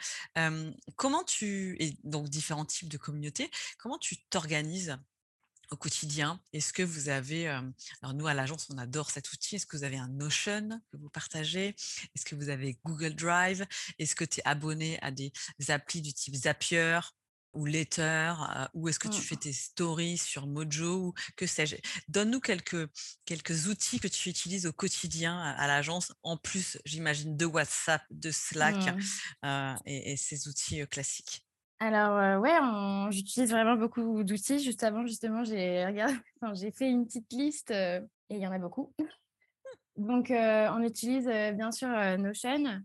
comment 0.94 1.24
tu 1.24 1.76
et 1.80 1.96
donc 2.04 2.28
différents 2.28 2.64
types 2.64 2.88
de 2.88 2.98
communautés. 2.98 3.50
Comment 3.78 3.98
tu 3.98 4.16
t'organises? 4.28 4.96
Au 5.70 5.76
quotidien? 5.76 6.40
Est-ce 6.52 6.72
que 6.72 6.82
vous 6.82 7.08
avez, 7.08 7.46
alors 7.48 8.14
nous 8.14 8.26
à 8.26 8.34
l'agence 8.34 8.68
on 8.70 8.78
adore 8.78 9.10
cet 9.10 9.32
outil, 9.32 9.56
est-ce 9.56 9.66
que 9.66 9.76
vous 9.76 9.84
avez 9.84 9.96
un 9.96 10.08
Notion 10.08 10.80
que 10.90 10.96
vous 10.96 11.10
partagez? 11.10 11.74
Est-ce 12.14 12.24
que 12.24 12.34
vous 12.34 12.48
avez 12.48 12.78
Google 12.84 13.14
Drive? 13.14 13.66
Est-ce 13.98 14.14
que 14.14 14.24
tu 14.24 14.40
es 14.40 14.42
abonné 14.46 14.98
à 15.02 15.10
des 15.10 15.32
applis 15.68 16.02
du 16.02 16.12
type 16.12 16.34
Zapier 16.34 17.00
ou 17.56 17.64
Letter 17.64 18.34
ou 18.74 18.88
est-ce 18.88 18.98
que 18.98 19.08
tu 19.08 19.20
fais 19.20 19.34
mmh. 19.34 19.40
tes 19.40 19.52
stories 19.52 20.18
sur 20.18 20.46
Mojo 20.46 21.06
ou 21.06 21.14
que 21.36 21.46
sais-je? 21.46 21.76
Donne-nous 22.08 22.40
quelques, 22.40 22.88
quelques 23.24 23.66
outils 23.66 23.98
que 23.98 24.08
tu 24.08 24.28
utilises 24.28 24.66
au 24.66 24.72
quotidien 24.72 25.38
à, 25.40 25.66
l'agence, 25.66 26.12
en 26.22 26.36
plus 26.36 26.78
j'imagine 26.84 27.36
de 27.36 27.46
WhatsApp, 27.46 28.04
de 28.10 28.30
Slack 28.30 28.94
mmh. 29.42 29.76
et, 29.86 30.16
ces 30.16 30.48
outils 30.48 30.86
classiques. 30.88 31.45
Alors, 31.78 32.40
ouais, 32.40 32.58
j'utilise 33.10 33.50
vraiment 33.50 33.76
beaucoup 33.76 34.22
d'outils. 34.24 34.58
Juste 34.58 34.82
avant, 34.82 35.06
justement, 35.06 35.44
j'ai 35.44 35.84
regardé 35.84 36.14
j'ai 36.54 36.70
fait 36.70 36.88
une 36.88 37.06
petite 37.06 37.32
liste, 37.32 37.70
et 37.70 38.00
il 38.30 38.38
y 38.38 38.46
en 38.46 38.52
a 38.52 38.58
beaucoup. 38.58 38.92
Donc, 39.96 40.30
on 40.30 40.82
utilise, 40.82 41.26
bien 41.26 41.72
sûr, 41.72 41.88
Notion 42.18 42.82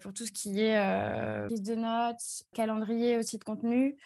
pour 0.00 0.12
tout 0.12 0.26
ce 0.26 0.32
qui 0.32 0.60
est, 0.60 1.46
prise 1.46 1.62
de 1.62 1.76
notes, 1.76 2.44
calendrier 2.52 3.16
aussi 3.16 3.38
de 3.38 3.44
contenu. 3.44 3.96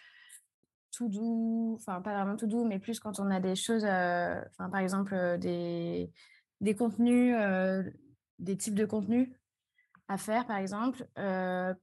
Tout 0.92 1.08
doux, 1.08 1.74
enfin 1.78 2.00
pas 2.00 2.14
vraiment 2.14 2.36
tout 2.36 2.46
doux, 2.46 2.64
mais 2.64 2.78
plus 2.78 3.00
quand 3.00 3.18
on 3.18 3.30
a 3.30 3.40
des 3.40 3.56
choses, 3.56 3.84
par 3.84 4.78
exemple, 4.78 5.38
des 5.38 6.10
des 6.60 6.74
contenus, 6.74 7.34
des 8.38 8.56
types 8.56 8.74
de 8.74 8.84
contenus 8.84 9.28
à 10.08 10.18
faire, 10.18 10.46
par 10.46 10.56
exemple. 10.58 11.06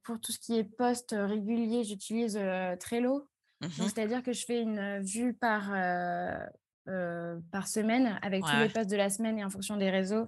pour 0.04 0.20
tout 0.20 0.32
ce 0.32 0.40
qui 0.40 0.58
est 0.58 0.64
post 0.64 1.16
régulier, 1.18 1.84
j'utilise 1.84 2.40
Trello. 2.80 3.28
Mmh 3.62 3.70
c'est-à-dire 3.70 4.24
que 4.24 4.34
je 4.34 4.46
fais 4.46 4.62
une 4.62 5.00
vue 5.02 5.34
par, 5.34 5.72
par 6.86 7.68
semaine 7.68 8.20
avec 8.22 8.44
tous 8.44 8.58
les 8.58 8.70
posts 8.70 8.90
de 8.90 8.98
la 8.98 9.10
semaine 9.10 9.40
et 9.40 9.46
en 9.46 9.50
fonction 9.50 9.78
des 9.78 9.90
réseaux, 9.90 10.28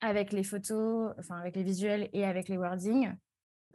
avec 0.00 0.32
les 0.32 0.44
photos, 0.44 1.12
enfin 1.18 1.38
avec 1.38 1.56
les 1.56 1.62
visuels 1.62 2.08
et 2.12 2.24
avec 2.24 2.48
les 2.48 2.56
wordings. 2.56 3.14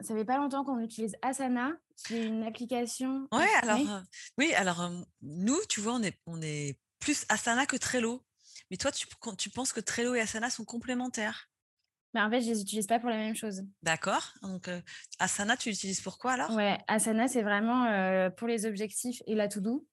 Ça 0.00 0.14
fait 0.16 0.24
pas 0.24 0.38
longtemps 0.38 0.64
qu'on 0.64 0.80
utilise 0.80 1.14
Asana, 1.22 1.72
qui 1.96 2.16
est 2.16 2.26
une 2.26 2.42
application. 2.42 3.28
Ouais, 3.30 3.46
alors, 3.62 4.02
oui, 4.36 4.52
alors 4.54 4.90
nous, 5.20 5.58
tu 5.68 5.80
vois, 5.80 5.92
on 5.94 6.02
est, 6.02 6.18
on 6.26 6.42
est 6.42 6.76
plus 6.98 7.24
Asana 7.28 7.66
que 7.66 7.76
Trello. 7.76 8.24
Mais 8.70 8.76
toi, 8.78 8.90
tu, 8.90 9.06
tu 9.38 9.50
penses 9.50 9.72
que 9.72 9.80
Trello 9.80 10.14
et 10.14 10.20
Asana 10.20 10.50
sont 10.50 10.64
complémentaires? 10.64 11.50
Mais 12.14 12.20
en 12.20 12.30
fait, 12.30 12.40
je 12.40 12.48
les 12.48 12.60
utilise 12.60 12.86
pas 12.86 12.98
pour 12.98 13.10
la 13.10 13.16
même 13.16 13.34
chose. 13.34 13.62
D'accord. 13.82 14.34
Donc, 14.42 14.68
Asana, 15.18 15.56
tu 15.56 15.70
l'utilises 15.70 16.00
pour 16.00 16.18
quoi 16.18 16.32
alors? 16.32 16.50
Ouais, 16.54 16.78
Asana, 16.88 17.28
c'est 17.28 17.42
vraiment 17.42 18.30
pour 18.36 18.48
les 18.48 18.66
objectifs 18.66 19.22
et 19.26 19.34
la 19.34 19.48
to-do. 19.48 19.86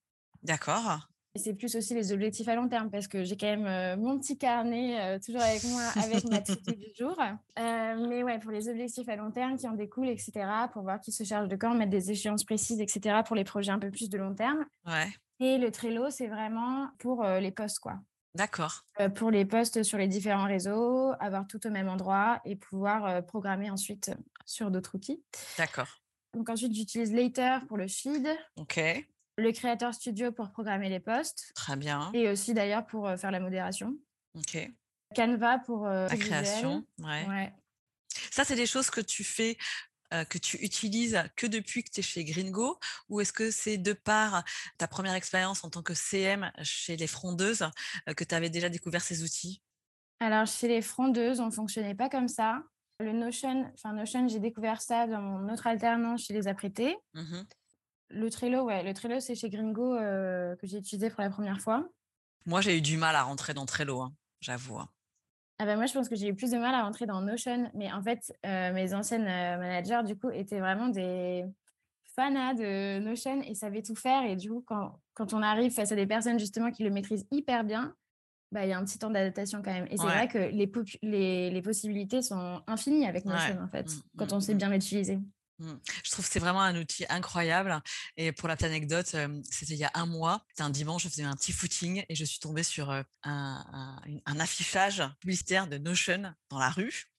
D'accord. 0.43 1.07
Et 1.35 1.39
c'est 1.39 1.53
plus 1.53 1.75
aussi 1.75 1.93
les 1.93 2.11
objectifs 2.11 2.47
à 2.47 2.55
long 2.55 2.67
terme 2.67 2.89
parce 2.89 3.07
que 3.07 3.23
j'ai 3.23 3.37
quand 3.37 3.55
même 3.55 3.99
mon 3.99 4.17
petit 4.17 4.35
carnet 4.37 5.19
toujours 5.19 5.41
avec 5.41 5.63
moi 5.65 5.83
avec 5.95 6.27
ma 6.27 6.41
to-do 6.41 6.71
du 6.75 6.87
jour. 6.97 7.15
mais 7.55 8.23
ouais, 8.23 8.39
pour 8.39 8.51
les 8.51 8.67
objectifs 8.67 9.07
à 9.07 9.15
long 9.15 9.31
terme 9.31 9.55
qui 9.55 9.67
en 9.67 9.73
découlent, 9.73 10.09
etc., 10.09 10.31
pour 10.73 10.81
voir 10.81 10.99
qui 10.99 11.11
se 11.11 11.23
charge 11.23 11.47
de 11.47 11.55
quand, 11.55 11.75
mettre 11.75 11.91
des 11.91 12.11
échéances 12.11 12.43
précises, 12.43 12.81
etc., 12.81 13.21
pour 13.25 13.35
les 13.35 13.43
projets 13.43 13.71
un 13.71 13.79
peu 13.79 13.91
plus 13.91 14.09
de 14.09 14.17
long 14.17 14.33
terme. 14.33 14.65
Ouais. 14.85 15.07
Et 15.39 15.57
le 15.57 15.71
Trello, 15.71 16.09
c'est 16.09 16.27
vraiment 16.27 16.89
pour 16.97 17.23
les 17.23 17.51
postes, 17.51 17.79
quoi. 17.79 17.99
D'accord. 18.35 18.85
pour 19.15 19.31
les 19.31 19.45
posts 19.45 19.83
sur 19.83 19.97
les 19.97 20.07
différents 20.07 20.45
réseaux, 20.45 21.13
avoir 21.19 21.47
tout 21.47 21.65
au 21.65 21.69
même 21.69 21.89
endroit 21.89 22.41
et 22.45 22.55
pouvoir 22.55 23.25
programmer 23.25 23.69
ensuite 23.69 24.11
sur 24.45 24.71
d'autres 24.71 24.95
outils. 24.95 25.23
D'accord. 25.57 26.01
Donc 26.33 26.49
ensuite, 26.49 26.73
j'utilise 26.73 27.11
Later 27.11 27.59
pour 27.67 27.77
le 27.77 27.87
feed. 27.87 28.27
OK. 28.55 28.79
Le 29.37 29.51
Creator 29.51 29.93
Studio 29.93 30.31
pour 30.31 30.51
programmer 30.51 30.89
les 30.89 30.99
posts. 30.99 31.51
Très 31.55 31.75
bien. 31.75 32.11
Et 32.13 32.29
aussi 32.29 32.53
d'ailleurs 32.53 32.85
pour 32.85 33.09
faire 33.17 33.31
la 33.31 33.39
modération. 33.39 33.95
OK. 34.35 34.71
Canva 35.15 35.59
pour 35.59 35.87
la 35.87 36.07
création. 36.09 36.85
Ouais. 36.99 37.25
ouais. 37.27 37.53
Ça, 38.31 38.43
c'est 38.43 38.55
des 38.55 38.65
choses 38.65 38.89
que 38.89 39.01
tu 39.01 39.23
fais 39.23 39.57
que 40.29 40.37
tu 40.37 40.57
utilises 40.57 41.21
que 41.35 41.47
depuis 41.47 41.83
que 41.83 41.91
tu 41.91 41.99
es 41.99 42.03
chez 42.03 42.23
Gringo 42.23 42.79
ou 43.09 43.21
est-ce 43.21 43.33
que 43.33 43.51
c'est 43.51 43.77
de 43.77 43.93
par 43.93 44.43
ta 44.77 44.87
première 44.87 45.13
expérience 45.13 45.63
en 45.63 45.69
tant 45.69 45.83
que 45.83 45.93
CM 45.93 46.51
chez 46.61 46.97
les 46.97 47.07
frondeuses 47.07 47.65
que 48.17 48.23
tu 48.23 48.35
avais 48.35 48.49
déjà 48.49 48.69
découvert 48.69 49.01
ces 49.01 49.23
outils? 49.23 49.61
Alors, 50.19 50.45
chez 50.45 50.67
les 50.67 50.81
frondeuses, 50.81 51.39
on 51.39 51.45
ne 51.45 51.51
fonctionnait 51.51 51.95
pas 51.95 52.09
comme 52.09 52.27
ça. 52.27 52.63
Le 52.99 53.13
Notion, 53.13 53.71
enfin 53.73 53.93
Notion, 53.93 54.27
j'ai 54.27 54.39
découvert 54.39 54.81
ça 54.81 55.07
dans 55.07 55.21
mon 55.21 55.53
autre 55.53 55.67
alternance 55.67 56.25
chez 56.25 56.33
les 56.33 56.47
apprêtés. 56.47 56.97
Mmh 57.13 57.41
le 58.11 58.31
Trello, 58.31 58.63
ouais, 58.63 58.81
le 58.81 58.91
Trello, 58.95 59.19
c'est 59.19 59.35
chez 59.35 59.51
Gringo 59.51 59.95
que 59.95 60.57
j'ai 60.63 60.79
utilisé 60.79 61.11
pour 61.11 61.21
la 61.21 61.29
première 61.29 61.61
fois. 61.61 61.87
Moi, 62.47 62.59
j'ai 62.59 62.75
eu 62.75 62.81
du 62.81 62.97
mal 62.97 63.15
à 63.15 63.21
rentrer 63.21 63.53
dans 63.53 63.67
Trello, 63.67 64.01
hein, 64.01 64.15
j'avoue. 64.41 64.79
Hein. 64.79 64.89
Ah 65.59 65.65
bah, 65.65 65.75
moi, 65.75 65.85
je 65.85 65.93
pense 65.93 66.07
que 66.07 66.15
j'ai 66.15 66.29
eu 66.29 66.35
plus 66.35 66.51
de 66.51 66.57
mal 66.57 66.73
à 66.73 66.83
rentrer 66.83 67.05
dans 67.05 67.21
Notion. 67.21 67.69
Mais 67.73 67.91
en 67.91 68.01
fait, 68.01 68.33
mes 68.43 68.93
anciennes 68.93 69.25
managers, 69.25 70.01
du 70.05 70.17
coup, 70.17 70.29
étaient 70.29 70.59
vraiment 70.59 70.87
des 70.87 71.45
fanats 72.15 72.53
de 72.53 72.99
Notion 72.99 73.41
et 73.41 73.55
savaient 73.55 73.81
tout 73.81 73.95
faire. 73.95 74.23
Et 74.23 74.35
du 74.35 74.49
coup, 74.49 74.63
quand, 74.65 74.99
quand 75.13 75.33
on 75.33 75.41
arrive 75.41 75.71
face 75.71 75.91
à 75.91 75.95
des 75.95 76.07
personnes, 76.07 76.39
justement, 76.39 76.71
qui 76.71 76.83
le 76.83 76.89
maîtrisent 76.89 77.27
hyper 77.31 77.63
bien, 77.63 77.93
bah, 78.51 78.65
il 78.65 78.69
y 78.69 78.73
a 78.73 78.79
un 78.79 78.83
petit 78.83 78.97
temps 78.97 79.09
d'adaptation 79.09 79.61
quand 79.61 79.71
même. 79.71 79.87
Et 79.91 79.97
c'est 79.97 80.03
vrai 80.03 80.27
que 80.27 80.37
les, 80.37 80.71
les, 81.03 81.51
les, 81.51 81.61
possibilités 81.61 82.21
sont 82.21 82.61
infinies 82.67 83.05
avec 83.05 83.25
Notion, 83.25 83.59
en 83.61 83.67
fait, 83.67 83.87
mmh, 83.87 84.01
quand 84.17 84.31
mmh, 84.31 84.35
on 84.35 84.39
sait 84.39 84.53
mmh. 84.53 84.57
bien 84.57 84.69
l'utiliser. 84.69 85.19
Je 85.59 86.11
trouve 86.11 86.25
que 86.25 86.31
c'est 86.31 86.39
vraiment 86.39 86.61
un 86.61 86.75
outil 86.79 87.05
incroyable. 87.09 87.81
Et 88.17 88.31
pour 88.31 88.47
la 88.47 88.55
petite 88.55 88.67
anecdote, 88.67 89.15
c'était 89.49 89.73
il 89.73 89.79
y 89.79 89.83
a 89.83 89.91
un 89.93 90.05
mois, 90.05 90.43
c'était 90.49 90.63
un 90.63 90.69
dimanche, 90.69 91.03
je 91.03 91.09
faisais 91.09 91.23
un 91.23 91.35
petit 91.35 91.51
footing 91.51 92.03
et 92.07 92.15
je 92.15 92.25
suis 92.25 92.39
tombée 92.39 92.63
sur 92.63 92.91
un, 92.91 93.05
un, 93.23 94.39
affichage 94.39 95.03
publicitaire 95.19 95.67
de 95.67 95.77
Notion 95.77 96.33
dans 96.49 96.59
la 96.59 96.69
rue. 96.69 97.11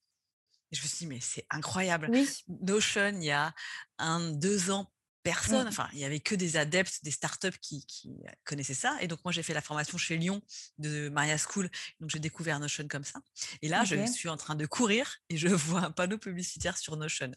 Et 0.72 0.76
je 0.76 0.82
me 0.82 0.86
suis 0.86 0.98
dit, 0.98 1.06
mais 1.06 1.20
c'est 1.20 1.46
incroyable. 1.50 2.08
Oui. 2.10 2.28
Notion, 2.62 3.08
il 3.16 3.24
y 3.24 3.30
a 3.30 3.52
un, 3.98 4.32
deux 4.32 4.70
ans, 4.70 4.90
personne, 5.22 5.68
enfin, 5.68 5.88
il 5.92 5.98
y 5.98 6.04
avait 6.04 6.20
que 6.20 6.34
des 6.34 6.56
adeptes, 6.56 7.02
des 7.02 7.10
startups 7.10 7.58
qui, 7.60 7.84
qui 7.86 8.16
connaissaient 8.44 8.74
ça. 8.74 8.96
Et 9.00 9.06
donc, 9.06 9.20
moi, 9.24 9.32
j'ai 9.32 9.42
fait 9.42 9.54
la 9.54 9.60
formation 9.60 9.98
chez 9.98 10.16
Lyon 10.16 10.42
de 10.78 11.08
Maria 11.08 11.36
School. 11.36 11.70
Donc, 12.00 12.10
j'ai 12.10 12.18
découvert 12.18 12.58
Notion 12.60 12.86
comme 12.88 13.04
ça. 13.04 13.20
Et 13.62 13.68
là, 13.68 13.84
je 13.84 14.06
suis 14.06 14.28
en 14.28 14.36
train 14.36 14.54
de 14.54 14.66
courir 14.66 15.16
et 15.28 15.36
je 15.36 15.48
vois 15.48 15.82
un 15.82 15.90
panneau 15.90 16.18
publicitaire 16.18 16.78
sur 16.78 16.96
Notion. 16.96 17.32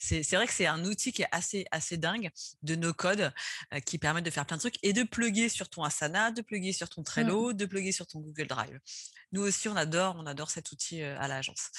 C'est 0.00 0.22
vrai 0.32 0.46
que 0.46 0.52
c'est 0.52 0.66
un 0.66 0.84
outil 0.84 1.12
qui 1.12 1.22
est 1.22 1.28
assez, 1.30 1.64
assez 1.70 1.96
dingue 1.96 2.30
de 2.62 2.74
nos 2.74 2.92
codes 2.92 3.32
qui 3.86 3.98
permettent 3.98 4.24
de 4.24 4.30
faire 4.30 4.46
plein 4.46 4.56
de 4.56 4.62
trucs 4.62 4.78
et 4.82 4.92
de 4.92 5.02
plugger 5.02 5.48
sur 5.48 5.68
ton 5.68 5.84
Asana, 5.84 6.30
de 6.30 6.42
plugger 6.42 6.72
sur 6.72 6.88
ton 6.88 7.02
mmh. 7.02 7.04
Trello, 7.04 7.52
de 7.52 7.66
plugger 7.66 7.92
sur 7.92 8.06
ton 8.06 8.20
Google 8.20 8.46
Drive. 8.46 8.78
Nous 9.32 9.42
aussi, 9.42 9.68
on 9.68 9.76
adore, 9.76 10.16
on 10.18 10.26
adore 10.26 10.50
cet 10.50 10.72
outil 10.72 11.02
à 11.02 11.28
l'agence. 11.28 11.70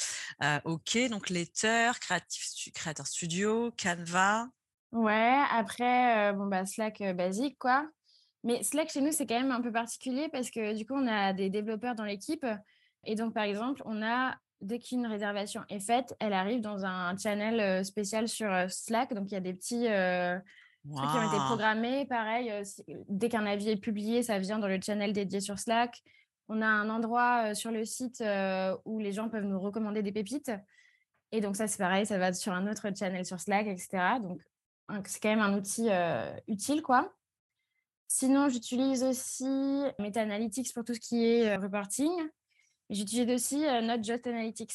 ok, 0.66 1.10
donc 1.10 1.30
Letter, 1.30 1.92
Creator 2.74 3.08
Studio, 3.08 3.72
Canva. 3.78 4.48
Ouais, 4.92 5.38
après, 5.52 6.34
bon, 6.34 6.48
bah, 6.48 6.66
Slack 6.66 7.04
basique, 7.16 7.58
quoi. 7.60 7.88
Mais 8.44 8.64
Slack, 8.64 8.90
chez 8.90 9.02
nous, 9.02 9.12
c'est 9.12 9.28
quand 9.28 9.40
même 9.40 9.52
un 9.52 9.62
peu 9.62 9.72
particulier 9.72 10.30
parce 10.30 10.50
que 10.50 10.76
du 10.76 10.86
coup, 10.86 10.96
on 10.96 11.08
a 11.08 11.34
des 11.34 11.50
développeurs 11.50 11.96
dans 11.96 12.06
l'équipe. 12.06 12.46
Et 13.06 13.16
donc, 13.16 13.34
par 13.34 13.44
exemple, 13.44 13.82
on 13.86 14.02
a, 14.02 14.36
dès 14.62 14.80
qu'une 14.80 15.06
réservation 15.06 15.62
est 15.70 15.80
faite, 15.80 16.16
elle 16.20 16.34
arrive 16.34 16.62
dans 16.62 16.86
un 16.86 17.18
channel 17.18 17.86
spécial 17.86 18.28
sur 18.28 18.50
Slack. 18.70 19.14
Donc, 19.14 19.32
il 19.32 19.34
y 19.34 19.38
a 19.38 19.42
des 19.42 19.54
petits 19.54 19.86
trucs 19.86 21.10
qui 21.12 21.18
ont 21.18 21.28
été 21.28 21.38
programmés. 21.46 22.06
Pareil, 22.06 22.52
dès 23.10 23.30
qu'un 23.30 23.46
avis 23.46 23.70
est 23.70 23.78
publié, 23.78 24.24
ça 24.24 24.40
vient 24.40 24.58
dans 24.58 24.68
le 24.68 24.80
channel 24.82 25.14
dédié 25.14 25.42
sur 25.42 25.60
Slack. 25.60 26.02
On 26.48 26.62
a 26.62 26.68
un 26.68 26.90
endroit 26.90 27.54
sur 27.54 27.72
le 27.72 27.86
site 27.86 28.24
où 28.86 29.00
les 29.00 29.12
gens 29.12 29.30
peuvent 29.30 29.46
nous 29.46 29.60
recommander 29.60 30.02
des 30.02 30.12
pépites. 30.14 30.52
Et 31.32 31.42
donc, 31.42 31.58
ça, 31.58 31.68
c'est 31.68 31.78
pareil, 31.78 32.06
ça 32.06 32.18
va 32.18 32.34
sur 32.34 32.54
un 32.54 32.72
autre 32.72 32.88
channel 32.98 33.26
sur 33.26 33.40
Slack, 33.40 33.68
etc. 33.68 34.20
Donc, 34.22 34.42
c'est 35.06 35.20
quand 35.22 35.30
même 35.30 35.40
un 35.40 35.58
outil 35.58 35.90
utile, 36.48 36.82
quoi. 36.82 37.14
Sinon, 38.08 38.50
j'utilise 38.50 39.04
aussi 39.04 39.46
Meta 40.00 40.22
Analytics 40.22 40.74
pour 40.74 40.84
tout 40.84 40.94
ce 40.94 41.00
qui 41.00 41.26
est 41.26 41.56
reporting. 41.56 42.12
J'utilise 42.90 43.30
aussi 43.30 43.60
Not 43.60 44.02
Analytics. 44.26 44.74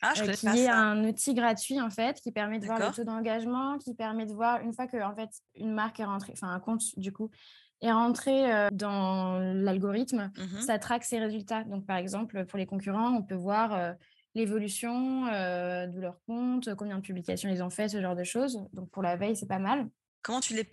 Ah, 0.00 0.12
je 0.14 0.22
qui 0.24 0.46
est 0.46 0.68
un 0.68 1.04
outil 1.04 1.34
gratuit 1.34 1.80
en 1.80 1.90
fait 1.90 2.20
qui 2.20 2.30
permet 2.30 2.60
de 2.60 2.66
voir 2.66 2.78
le 2.78 2.94
taux 2.94 3.02
d'engagement, 3.02 3.78
qui 3.78 3.94
permet 3.94 4.26
de 4.26 4.32
voir 4.32 4.60
une 4.60 4.72
fois 4.72 4.86
que 4.86 5.02
en 5.02 5.12
fait 5.12 5.28
une 5.56 5.72
marque 5.72 5.98
est 5.98 6.04
rentrée, 6.04 6.34
enfin 6.34 6.52
un 6.52 6.60
compte 6.60 6.96
du 6.96 7.12
coup 7.12 7.32
est 7.80 7.90
rentré 7.90 8.68
dans 8.70 9.40
l'algorithme, 9.40 10.30
mmh 10.36 10.60
ça 10.60 10.78
traque 10.78 11.02
ses 11.02 11.18
résultats. 11.18 11.64
Donc 11.64 11.84
par 11.84 11.96
exemple 11.96 12.44
pour 12.46 12.60
les 12.60 12.66
concurrents, 12.66 13.12
on 13.12 13.24
peut 13.24 13.34
voir 13.34 13.96
l'évolution 14.34 15.26
de 15.26 16.00
leur 16.00 16.20
compte, 16.26 16.74
combien 16.76 16.96
de 16.96 17.02
publications 17.02 17.48
ils 17.48 17.62
ont 17.62 17.70
fait, 17.70 17.88
ce 17.88 18.00
genre 18.00 18.16
de 18.16 18.24
choses. 18.24 18.58
Donc 18.72 18.90
pour 18.90 19.02
la 19.02 19.16
veille, 19.16 19.36
c'est 19.36 19.48
pas 19.48 19.58
mal. 19.58 19.88
Comment 20.22 20.40
tu 20.40 20.54
les 20.54 20.68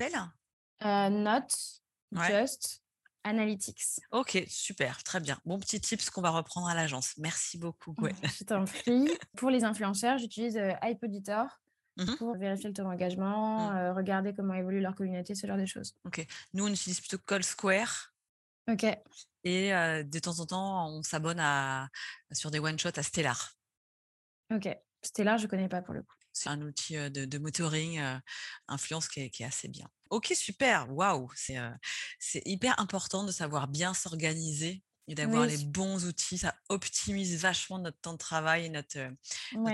euh, 0.83 1.09
Not, 1.09 1.47
Just, 2.11 2.83
Analytics. 3.23 4.01
Ok, 4.11 4.43
super, 4.47 5.01
très 5.03 5.19
bien. 5.19 5.39
Bon 5.45 5.59
petit 5.59 5.79
tips 5.79 6.09
qu'on 6.09 6.21
va 6.21 6.29
reprendre 6.29 6.67
à 6.67 6.75
l'agence. 6.75 7.15
Merci 7.17 7.57
beaucoup, 7.57 7.93
Gwen. 7.93 8.15
Je 8.39 8.43
t'en 8.43 8.65
prie. 8.65 9.09
pour 9.37 9.49
les 9.49 9.63
influenceurs, 9.63 10.17
j'utilise 10.17 10.59
Hype 10.83 11.03
Auditor. 11.03 11.47
Mmh 11.97 12.17
pour 12.17 12.35
vérifier 12.35 12.67
le 12.67 12.73
taux 12.73 12.83
d'engagement, 12.83 13.71
mmh. 13.71 13.91
regarder 13.95 14.33
comment 14.33 14.53
évolue 14.53 14.81
leur 14.81 14.95
communauté, 14.95 15.33
ce 15.33 15.47
genre 15.47 15.55
de 15.55 15.65
choses. 15.65 15.95
Ok. 16.03 16.27
Nous, 16.53 16.65
on 16.65 16.67
utilise 16.67 16.99
plutôt 16.99 17.17
Call 17.19 17.41
Square. 17.41 18.13
Ok. 18.67 18.85
Et 19.43 19.69
de 19.69 20.19
temps 20.19 20.39
en 20.39 20.45
temps, 20.45 20.89
on 20.89 21.03
s'abonne 21.03 21.39
à, 21.39 21.87
sur 22.31 22.49
des 22.51 22.59
one-shots 22.59 22.97
à 22.97 23.03
Stellar. 23.03 23.53
Ok. 24.51 24.67
Stellar, 25.03 25.37
je 25.37 25.43
ne 25.43 25.49
connais 25.49 25.69
pas 25.69 25.81
pour 25.81 25.93
le 25.93 26.01
coup. 26.01 26.15
C'est 26.33 26.49
un 26.49 26.61
outil 26.61 26.95
de, 26.95 27.25
de 27.25 27.37
motoring 27.37 28.01
influence 28.67 29.07
qui 29.07 29.21
est, 29.21 29.41
assez 29.43 29.67
bien. 29.67 29.87
Ok, 30.09 30.33
super. 30.35 30.91
Waouh. 30.91 31.29
C'est 31.35 32.41
hyper 32.45 32.79
important 32.79 33.23
de 33.23 33.31
savoir 33.31 33.67
bien 33.67 33.93
s'organiser 33.93 34.83
et 35.07 35.15
d'avoir 35.15 35.45
les 35.45 35.57
bons 35.57 36.05
outils, 36.05 36.39
ça 36.39 36.55
optimise 36.69 37.39
vachement 37.39 37.77
notre 37.79 37.99
temps 37.99 38.13
de 38.13 38.17
travail 38.17 38.65
et 38.65 38.69
notre, 38.69 38.99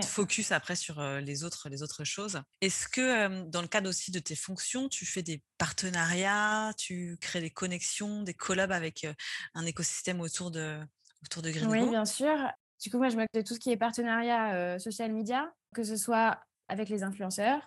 focus 0.05 0.51
après 0.51 0.75
sur 0.75 1.01
les, 1.01 1.43
autres, 1.43 1.69
les 1.69 1.83
autres 1.83 2.03
choses. 2.03 2.41
Est-ce 2.59 2.87
que 2.87 3.43
dans 3.45 3.61
le 3.61 3.67
cadre 3.67 3.89
aussi 3.89 4.11
de 4.11 4.19
tes 4.19 4.35
fonctions, 4.35 4.89
tu 4.89 5.05
fais 5.05 5.23
des 5.23 5.41
partenariats, 5.57 6.73
tu 6.77 7.17
crées 7.21 7.41
des 7.41 7.49
connexions, 7.49 8.23
des 8.23 8.33
collabs 8.33 8.71
avec 8.71 9.07
un 9.53 9.65
écosystème 9.65 10.19
autour 10.19 10.51
de, 10.51 10.79
autour 11.23 11.41
de 11.41 11.51
Oui, 11.65 11.89
bien 11.89 12.05
sûr. 12.05 12.35
Du 12.81 12.89
coup, 12.89 12.97
moi, 12.97 13.09
je 13.09 13.15
m'occupe 13.15 13.33
de 13.35 13.41
tout 13.41 13.53
ce 13.53 13.59
qui 13.59 13.71
est 13.71 13.77
partenariat 13.77 14.79
social 14.79 15.13
media, 15.13 15.53
que 15.73 15.83
ce 15.83 15.95
soit 15.95 16.41
avec 16.67 16.89
les 16.89 17.03
influenceurs 17.03 17.61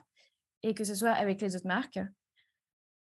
et 0.63 0.75
que 0.75 0.85
ce 0.85 0.95
soit 0.95 1.13
avec 1.13 1.41
les 1.41 1.57
autres 1.57 1.67
marques 1.67 2.01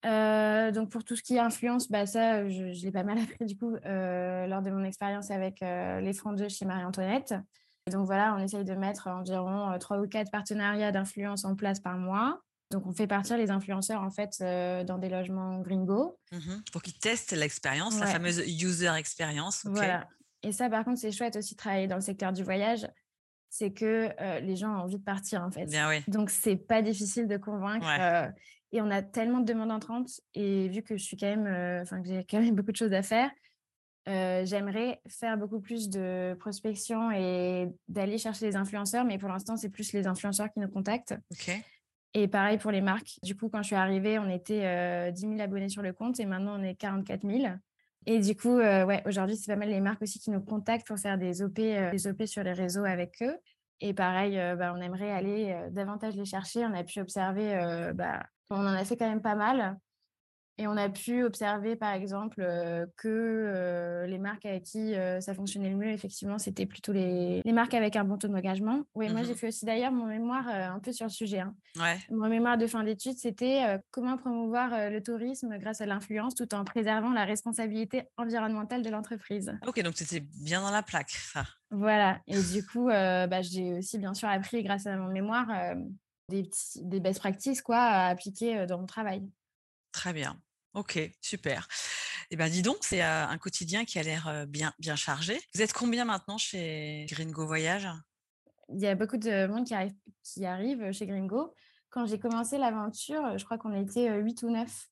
donc 0.05 0.91
pour 0.91 1.05
tout 1.05 1.17
ce 1.17 1.23
qui 1.23 1.37
est 1.37 1.41
influence, 1.41 1.91
bah 1.91 2.07
ça, 2.07 2.49
je, 2.49 2.65
l'ai 2.83 2.93
pas 2.93 3.03
mal 3.03 3.19
appris 3.19 3.45
du 3.47 3.57
coup 3.57 3.73
lors 3.73 4.63
de 4.63 4.71
mon 4.71 4.85
expérience 4.85 5.31
avec 5.31 5.61
les 5.61 6.13
francs 6.13 6.49
chez 6.49 6.65
Marie-Antoinette. 6.65 7.35
Donc 7.91 8.07
voilà, 8.07 8.35
on 8.35 8.39
essaye 8.39 8.65
de 8.65 8.75
mettre 8.75 9.09
environ 9.09 9.77
trois 9.79 9.99
ou 9.99 10.07
quatre 10.07 10.31
partenariats 10.31 10.93
d'influence 10.93 11.45
en 11.45 11.57
place 11.57 11.81
par 11.81 11.97
mois. 11.97 12.41
Donc 12.71 12.87
on 12.87 12.93
fait 12.93 13.07
partir 13.07 13.39
les 13.39 13.51
influenceurs 13.51 14.03
en 14.03 14.11
fait 14.11 14.41
dans 14.87 14.99
des 14.99 15.09
logements 15.09 15.61
gringo. 15.61 16.19
Mmh 16.33 16.39
pour 16.73 16.83
qu'ils 16.83 16.99
testent 16.99 17.33
l'expérience, 17.33 17.99
la 17.99 18.07
fameuse 18.07 18.39
user 18.47 18.93
experience. 18.97 19.65
Voilà. 19.65 20.07
Et 20.43 20.53
ça 20.53 20.69
par 20.69 20.85
contre 20.85 20.99
c'est 20.99 21.13
chouette 21.13 21.37
aussi 21.37 21.55
de 21.55 21.59
travailler 21.59 21.87
dans 21.87 21.97
le 21.97 22.03
secteur 22.03 22.33
du 22.33 22.45
voyage 22.45 22.87
c'est 23.51 23.73
que 23.73 24.11
les 24.41 24.57
gens 24.57 24.75
ont 24.75 24.83
envie 24.83 24.99
de 24.99 25.05
partir 25.05 25.43
en 25.43 25.51
fait. 25.51 25.67
Bien, 25.67 25.89
oui. 25.89 26.03
Donc 26.09 26.31
c'est 26.31 26.57
pas 26.57 26.83
difficile 26.83 27.27
de 27.27 27.37
convaincre. 27.37 27.87
Et 28.73 28.83
on 28.83 28.91
a 28.91 29.03
tellement 29.03 29.41
de 29.41 29.47
demandes 29.47 29.71
entrantes. 29.71 30.21
Et 30.35 30.69
vu 30.69 30.83
que 30.83 30.97
je 30.97 31.03
suis 31.03 31.17
quand 31.17 31.27
même, 31.27 31.47
euh, 31.47 31.83
enfin, 31.83 32.03
que 32.03 32.09
j'ai 32.09 32.25
quand 32.25 32.41
même 32.41 32.55
beaucoup 32.55 32.73
de 32.73 32.77
choses 32.77 32.93
à 32.93 33.03
faire, 33.03 33.31
euh, 34.09 34.43
j'aimerais 34.47 35.01
faire 35.07 35.37
beaucoup 35.37 35.61
plus 35.61 35.91
de 35.91 36.35
prospection 36.41 37.11
et 37.11 37.69
d'aller 37.89 38.17
chercher 38.17 38.47
les 38.47 38.57
influenceurs. 38.57 39.05
Mais 39.05 39.19
pour 39.19 39.29
l'instant, 39.29 39.57
c'est 39.57 39.69
plus 39.69 39.93
les 39.93 40.07
influenceurs 40.07 40.51
qui 40.51 40.61
nous 40.61 40.69
contactent. 40.69 41.15
Et 42.15 42.27
pareil 42.27 42.57
pour 42.57 42.71
les 42.71 42.81
marques. 42.81 43.19
Du 43.23 43.37
coup, 43.37 43.51
quand 43.51 43.59
je 43.59 43.69
suis 43.69 43.77
arrivée, 43.77 44.19
on 44.19 44.31
était 44.31 44.65
euh, 44.65 45.11
10 45.11 45.21
000 45.21 45.41
abonnés 45.41 45.69
sur 45.69 45.83
le 45.83 45.93
compte 45.93 46.19
et 46.21 46.25
maintenant 46.25 46.59
on 46.59 46.63
est 46.63 46.75
44 46.75 47.21
000. 47.29 47.55
Et 48.07 48.21
du 48.21 48.35
coup, 48.35 48.59
euh, 48.59 48.87
ouais, 48.87 49.03
aujourd'hui, 49.07 49.37
c'est 49.37 49.53
pas 49.53 49.59
mal 49.59 49.69
les 49.69 49.81
marques 49.81 50.01
aussi 50.01 50.19
qui 50.19 50.31
nous 50.31 50.41
contactent 50.41 50.87
pour 50.87 50.99
faire 50.99 51.19
des 51.19 51.43
OP, 51.43 51.57
des 51.57 52.07
OP 52.07 52.25
sur 52.25 52.43
les 52.43 52.55
réseaux 52.55 52.85
avec 52.85 53.21
eux. 53.21 53.37
Et 53.81 53.93
pareil, 53.93 54.37
bah, 54.57 54.73
on 54.75 54.81
aimerait 54.81 55.13
aller 55.13 55.69
davantage 55.71 56.17
les 56.17 56.25
chercher. 56.25 56.65
On 56.65 56.73
a 56.73 56.83
pu 56.83 57.01
observer 57.01 57.93
bah, 57.95 58.25
on 58.51 58.61
en 58.61 58.75
a 58.75 58.85
fait 58.85 58.97
quand 58.97 59.09
même 59.09 59.23
pas 59.23 59.35
mal. 59.35 59.79
Et 60.61 60.67
on 60.67 60.77
a 60.77 60.89
pu 60.89 61.23
observer, 61.23 61.77
par 61.77 61.93
exemple, 61.95 62.45
que 62.97 64.05
les 64.09 64.19
marques 64.19 64.45
avec 64.45 64.65
qui 64.65 64.93
ça 65.21 65.33
fonctionnait 65.33 65.71
le 65.71 65.77
mieux, 65.77 65.93
effectivement, 65.93 66.37
c'était 66.37 66.67
plutôt 66.67 66.93
les, 66.93 67.43
marques 67.47 67.75
avec 67.75 67.95
un 67.95 68.03
bon 68.03 68.19
taux 68.19 68.27
d'engagement. 68.27 68.83
Oui, 68.97 69.09
moi, 69.09 69.23
j'ai 69.23 69.35
mmh 69.35 69.37
fait 69.37 69.49
aussi 69.49 69.65
d'ailleurs 69.65 69.93
mon 69.93 70.07
mémoire 70.07 70.49
un 70.49 70.81
peu 70.81 70.93
sur 70.93 71.07
le 71.07 71.13
sujet. 71.13 71.39
Hein. 71.39 71.55
Mon 72.11 72.29
mémoire 72.29 72.59
de 72.59 72.67
fin 72.67 72.83
d'études, 72.83 73.19
c'était 73.19 73.79
comment 73.93 74.17
promouvoir 74.17 74.91
le 74.91 75.01
tourisme 75.01 75.57
grâce 75.59 75.81
à 75.81 75.87
l'influence 75.87 76.35
tout 76.35 76.53
en 76.53 76.65
préservant 76.65 77.13
la 77.13 77.25
responsabilité 77.25 78.03
environnementale 78.17 78.83
de 78.83 78.91
l'entreprise. 78.91 79.57
Ok, 79.65 79.81
donc 79.85 79.95
c'était 79.95 80.27
bien 80.43 80.61
dans 80.61 80.73
la 80.73 80.83
plaque, 80.83 81.11
ça. 81.11 81.45
Voilà. 81.71 82.19
Et 82.27 82.43
du 82.53 82.67
coup, 82.67 82.89
bah, 82.89 83.43
j'ai 83.43 83.75
aussi, 83.75 83.97
bien 83.97 84.13
sûr, 84.13 84.29
appris 84.29 84.65
grâce 84.65 84.89
à 84.89 84.97
mon 84.97 85.13
mémoire 85.13 85.77
des, 86.29 86.45
petits, 86.45 86.85
des 86.85 87.01
best 87.01 87.21
practices 87.21 87.63
quoi, 87.63 87.79
à 87.79 88.09
appliquer 88.09 88.67
dans 88.67 88.79
mon 88.79 88.87
travail. 88.87 89.29
Très 89.93 90.13
bien. 90.13 90.41
Ok, 90.75 90.99
super. 91.21 91.67
Eh 92.31 92.37
ben, 92.37 92.51
dis 92.51 92.63
donc, 92.63 92.77
c'est 92.83 93.01
un 93.01 93.39
quotidien 93.39 93.85
qui 93.85 93.99
a 93.99 94.03
l'air 94.03 94.47
bien, 94.47 94.73
bien 94.79 94.97
chargé. 94.97 95.41
Vous 95.55 95.63
êtes 95.63 95.73
combien 95.73 96.05
maintenant 96.05 96.37
chez 96.37 97.07
Gringo 97.09 97.47
Voyage? 97.47 97.89
Il 98.69 98.81
y 98.81 98.87
a 98.87 98.95
beaucoup 98.95 99.17
de 99.17 99.47
monde 99.47 99.67
qui 99.67 99.75
arrive, 99.75 99.95
qui 100.23 100.45
arrive 100.45 100.93
chez 100.93 101.07
Gringo. 101.07 101.55
Quand 101.89 102.07
j'ai 102.07 102.19
commencé 102.19 102.59
l'aventure, 102.59 103.39
je 103.39 103.45
crois 103.45 103.57
qu'on 103.57 103.75
était 103.75 104.15
8 104.15 104.43
ou 104.43 104.51
9. 104.51 104.89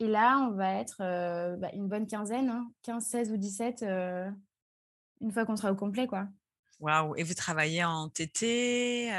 Et 0.00 0.08
là, 0.08 0.38
on 0.40 0.50
va 0.50 0.74
être 0.74 0.98
bah, 0.98 1.70
une 1.72 1.86
bonne 1.86 2.08
quinzaine, 2.08 2.52
15, 2.82 2.96
hein, 2.96 3.00
16 3.00 3.30
ou 3.30 3.36
17 3.36 3.84
une 5.20 5.32
fois 5.32 5.44
qu'on 5.44 5.56
sera 5.56 5.72
au 5.72 5.76
complet, 5.76 6.06
quoi. 6.06 6.28
Waouh! 6.80 7.14
Et 7.16 7.22
vous 7.22 7.34
travaillez 7.34 7.84
en 7.84 8.08
TT, 8.08 9.10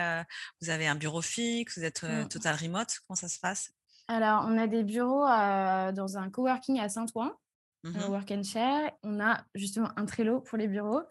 vous 0.61 0.69
avez 0.69 0.87
un 0.87 0.95
bureau 0.95 1.21
fixe, 1.21 1.77
vous 1.77 1.83
êtes 1.85 2.03
Mmh. 2.03 2.27
total 2.27 2.55
remote? 2.55 2.89
Comment 3.07 3.15
ça 3.15 3.27
se 3.29 3.39
passe? 3.39 3.71
Alors, 4.07 4.45
on 4.47 4.57
a 4.57 4.67
des 4.67 4.83
bureaux 4.83 5.25
dans 5.25 6.17
un 6.17 6.29
coworking 6.29 6.79
à 6.79 6.89
Saint-Ouen, 6.89 7.31
Mmh 7.83 8.09
Work 8.09 8.31
and 8.31 8.43
Share. 8.43 8.91
On 9.03 9.19
a 9.19 9.43
justement 9.55 9.89
un 9.95 10.05
Trello 10.05 10.41
pour 10.41 10.57
les 10.57 10.67
bureaux. 10.67 11.01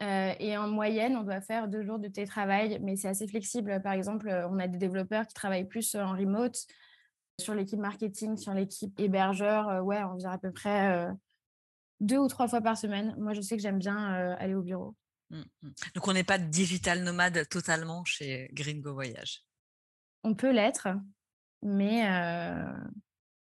et 0.00 0.58
en 0.58 0.68
moyenne, 0.68 1.16
on 1.16 1.22
doit 1.22 1.40
faire 1.40 1.68
deux 1.68 1.82
jours 1.82 1.98
de 1.98 2.08
télétravail, 2.08 2.78
mais 2.82 2.96
c'est 2.96 3.08
assez 3.08 3.26
flexible. 3.26 3.80
Par 3.82 3.92
exemple, 3.94 4.28
on 4.50 4.58
a 4.58 4.66
des 4.68 4.76
développeurs 4.78 5.26
qui 5.26 5.32
travaillent 5.34 5.68
plus 5.68 5.94
en 5.94 6.12
remote. 6.12 6.56
Sur 7.40 7.54
l'équipe 7.54 7.78
marketing, 7.78 8.36
sur 8.36 8.52
l'équipe 8.54 8.98
hébergeur, 9.00 9.84
ouais, 9.84 10.02
on 10.04 10.16
vient 10.16 10.30
à 10.32 10.38
peu 10.38 10.52
près 10.52 11.06
deux 12.00 12.18
ou 12.18 12.28
trois 12.28 12.48
fois 12.48 12.60
par 12.60 12.76
semaine. 12.76 13.14
Moi, 13.18 13.32
je 13.32 13.40
sais 13.40 13.56
que 13.56 13.62
j'aime 13.62 13.78
bien 13.78 13.96
aller 14.38 14.54
au 14.54 14.62
bureau. 14.62 14.94
Mmh 15.30 15.42
Donc, 15.94 16.08
on 16.08 16.12
n'est 16.12 16.24
pas 16.24 16.38
digital 16.38 17.02
nomade 17.02 17.48
totalement 17.48 18.04
chez 18.04 18.48
Gringo 18.52 18.94
Voyage? 18.94 19.42
On 20.22 20.34
peut 20.34 20.52
l'être, 20.52 20.88
mais 21.62 22.04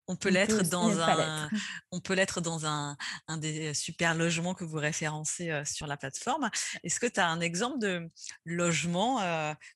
on 0.07 0.15
peut 0.15 0.29
l'être 0.29 0.63
dans 0.63 0.99
un, 0.99 1.49
on 1.91 1.99
peut 1.99 2.13
l'être 2.13 2.41
dans 2.41 2.65
un, 2.65 2.95
un, 3.27 3.37
des 3.37 3.73
super 3.73 4.15
logements 4.15 4.53
que 4.53 4.63
vous 4.63 4.77
référencez 4.77 5.63
sur 5.65 5.87
la 5.87 5.97
plateforme. 5.97 6.49
Est-ce 6.83 6.99
que 6.99 7.07
tu 7.07 7.19
as 7.19 7.27
un 7.27 7.41
exemple 7.41 7.79
de 7.79 8.09
logement 8.45 9.19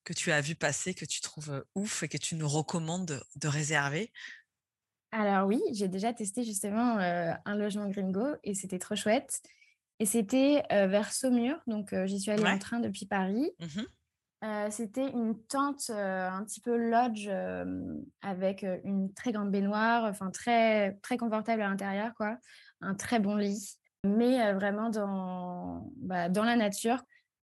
que 0.04 0.14
tu 0.14 0.32
as 0.32 0.42
vu 0.42 0.56
passer, 0.56 0.94
que 0.94 1.06
tu 1.06 1.22
trouves 1.22 1.64
ouf 1.76 2.04
et 2.04 2.08
que 2.08 2.18
tu 2.18 2.36
nous 2.36 2.48
recommandes 2.48 3.24
de, 3.36 3.48
réserver? 3.48 4.12
Alors 5.12 5.48
oui, 5.48 5.60
j'ai 5.74 5.88
déjà 5.88 6.14
testé 6.14 6.44
justement 6.44 6.98
un 7.00 7.56
logement 7.56 7.90
Gringo 7.90 8.36
et 8.44 8.54
c'était 8.54 8.80
trop 8.80 8.96
chouette. 8.96 9.42
Et 10.00 10.06
c'était 10.06 10.64
vers 10.70 11.12
Saumur, 11.12 11.58
donc 11.68 11.94
j'y 12.06 12.20
suis 12.20 12.32
allée 12.32 12.46
en 12.46 12.58
train 12.58 12.80
depuis 12.80 13.06
Paris. 13.06 13.52
Mmh 13.60 13.82
c'était 14.70 15.10
une 15.10 15.38
tente 15.48 15.90
un 15.90 16.42
petit 16.46 16.62
peu 16.62 16.78
lodge 16.78 17.30
avec 18.22 18.66
une 18.86 19.14
très 19.14 19.34
grande 19.34 19.52
baignoire, 19.52 20.06
enfin 20.06 20.32
très, 20.32 20.94
très 21.02 21.18
confortable 21.18 21.62
à 21.62 21.68
l'intérieur, 21.68 22.14
quoi. 22.16 22.38
Un 22.80 22.96
très 22.96 23.20
bon 23.20 23.36
lit, 23.36 23.78
mais 24.06 24.54
vraiment 24.54 24.90
dans, 24.90 25.92
bah, 25.98 26.30
dans 26.30 26.46
la 26.46 26.56
nature. 26.56 27.04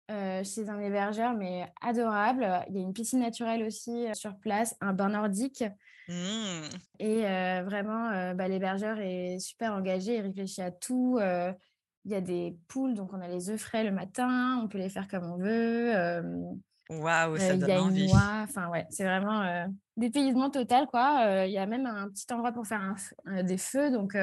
chez 0.09 0.69
un 0.69 0.79
hébergeur, 0.79 1.33
mais 1.33 1.65
adorable. 1.81 2.47
Il 2.69 2.75
y 2.75 2.79
a 2.79 2.81
une 2.81 2.93
piscine 2.93 3.19
naturelle 3.19 3.63
aussi 3.63 4.05
sur 4.13 4.37
place, 4.37 4.75
un 4.79 4.93
bain 4.93 5.09
nordique. 5.09 5.63
Mmh. 6.07 6.69
Et 6.99 7.21
vraiment, 7.63 8.33
bah, 8.33 8.47
l'hébergeur 8.47 8.97
est 8.99 9.39
super 9.39 9.73
engagé, 9.73 10.15
il 10.15 10.21
réfléchit 10.21 10.61
à 10.61 10.71
tout. 10.71 11.19
Il 12.07 12.13
y 12.13 12.15
a 12.15 12.21
des 12.21 12.57
poules, 12.67 12.95
donc 12.95 13.13
on 13.13 13.21
a 13.21 13.27
les 13.27 13.49
œufs 13.49 13.59
frais 13.59 13.83
le 13.83 13.91
matin, 13.91 14.59
on 14.63 14.67
peut 14.67 14.77
les 14.77 14.89
faire 14.89 15.07
comme 15.07 15.25
on 15.25 15.37
veut. 15.37 15.91
Waouh, 16.89 17.37
ça 17.37 17.57
donne 17.57 17.71
envie. 17.71 18.09
Enfin 18.43 18.69
ouais, 18.69 18.87
c'est 18.89 19.03
vraiment 19.03 19.41
euh, 19.41 19.65
dépaysement 19.97 20.49
total 20.49 20.87
quoi. 20.87 21.43
Il 21.45 21.51
y 21.51 21.57
a 21.57 21.65
même 21.65 21.85
un 21.85 22.07
petit 22.07 22.25
endroit 22.31 22.53
pour 22.53 22.65
faire 22.65 22.95
des 23.43 23.57
feux, 23.57 23.91
donc 23.91 24.15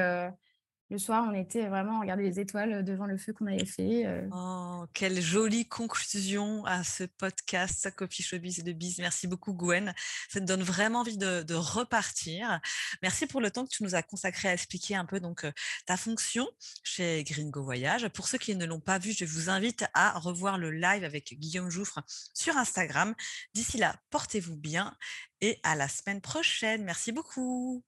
le 0.91 0.99
soir, 0.99 1.25
on 1.27 1.33
était 1.33 1.67
vraiment 1.67 1.97
à 1.97 2.01
regarder 2.01 2.23
les 2.23 2.39
étoiles 2.39 2.85
devant 2.85 3.07
le 3.07 3.17
feu 3.17 3.33
qu'on 3.33 3.47
avait 3.47 3.65
fait. 3.65 4.05
Oh, 4.31 4.85
quelle 4.93 5.19
jolie 5.19 5.67
conclusion 5.67 6.63
à 6.65 6.83
ce 6.83 7.05
podcast 7.05 7.89
Coffee 7.95 8.21
Showbiz 8.21 8.63
de 8.63 8.71
Biz. 8.71 8.99
Merci 8.99 9.27
beaucoup, 9.27 9.53
Gwen. 9.53 9.93
Ça 10.29 10.39
te 10.39 10.45
donne 10.45 10.61
vraiment 10.61 10.99
envie 10.99 11.17
de, 11.17 11.53
repartir. 11.55 12.59
Merci 13.01 13.25
pour 13.25 13.41
le 13.41 13.49
temps 13.49 13.65
que 13.65 13.71
tu 13.71 13.83
nous 13.83 13.95
as 13.95 14.03
consacré 14.03 14.49
à 14.49 14.53
expliquer 14.53 14.95
un 14.95 15.05
peu 15.05 15.19
donc 15.19 15.45
ta 15.85 15.97
fonction 15.97 16.47
chez 16.83 17.23
Gringo 17.23 17.63
Voyage. 17.63 18.07
Pour 18.09 18.27
ceux 18.27 18.37
qui 18.37 18.55
ne 18.55 18.65
l'ont 18.65 18.79
pas 18.79 18.99
vu, 18.99 19.11
je 19.11 19.25
vous 19.25 19.49
invite 19.49 19.85
à 19.93 20.19
revoir 20.19 20.57
le 20.57 20.71
live 20.71 21.03
avec 21.03 21.33
Guillaume 21.39 21.69
Jouffre 21.69 22.03
sur 22.33 22.57
Instagram. 22.57 23.15
D'ici 23.53 23.77
là, 23.77 23.95
portez-vous 24.11 24.55
bien 24.55 24.95
et 25.41 25.59
à 25.63 25.75
la 25.75 25.87
semaine 25.87 26.21
prochaine. 26.21 26.83
Merci 26.83 27.11
beaucoup. 27.11 27.83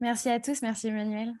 Merci 0.00 0.28
à 0.28 0.40
tous. 0.40 0.62
Merci 0.62 0.88
Emmanuel. 0.88 1.32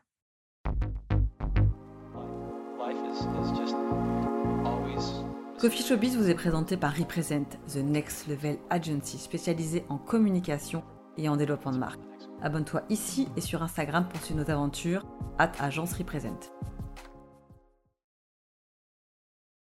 Coffee 5.58 5.82
Showbiz 5.82 6.16
vous 6.16 6.30
est 6.30 6.34
présenté 6.34 6.76
par 6.76 6.94
Represent, 6.96 7.46
The 7.72 7.76
Next 7.76 8.26
Level 8.26 8.58
Agency 8.70 9.18
spécialisée 9.18 9.84
en 9.88 9.98
communication 9.98 10.82
et 11.18 11.28
en 11.28 11.36
développement 11.36 11.72
de 11.72 11.78
marque. 11.78 12.00
Abonne-toi 12.42 12.82
ici 12.88 13.28
et 13.36 13.40
sur 13.40 13.62
Instagram 13.62 14.08
pour 14.08 14.20
suivre 14.22 14.42
nos 14.42 14.50
aventures, 14.50 15.06
at 15.38 15.52
agence 15.60 15.92
Represent. 15.92 16.50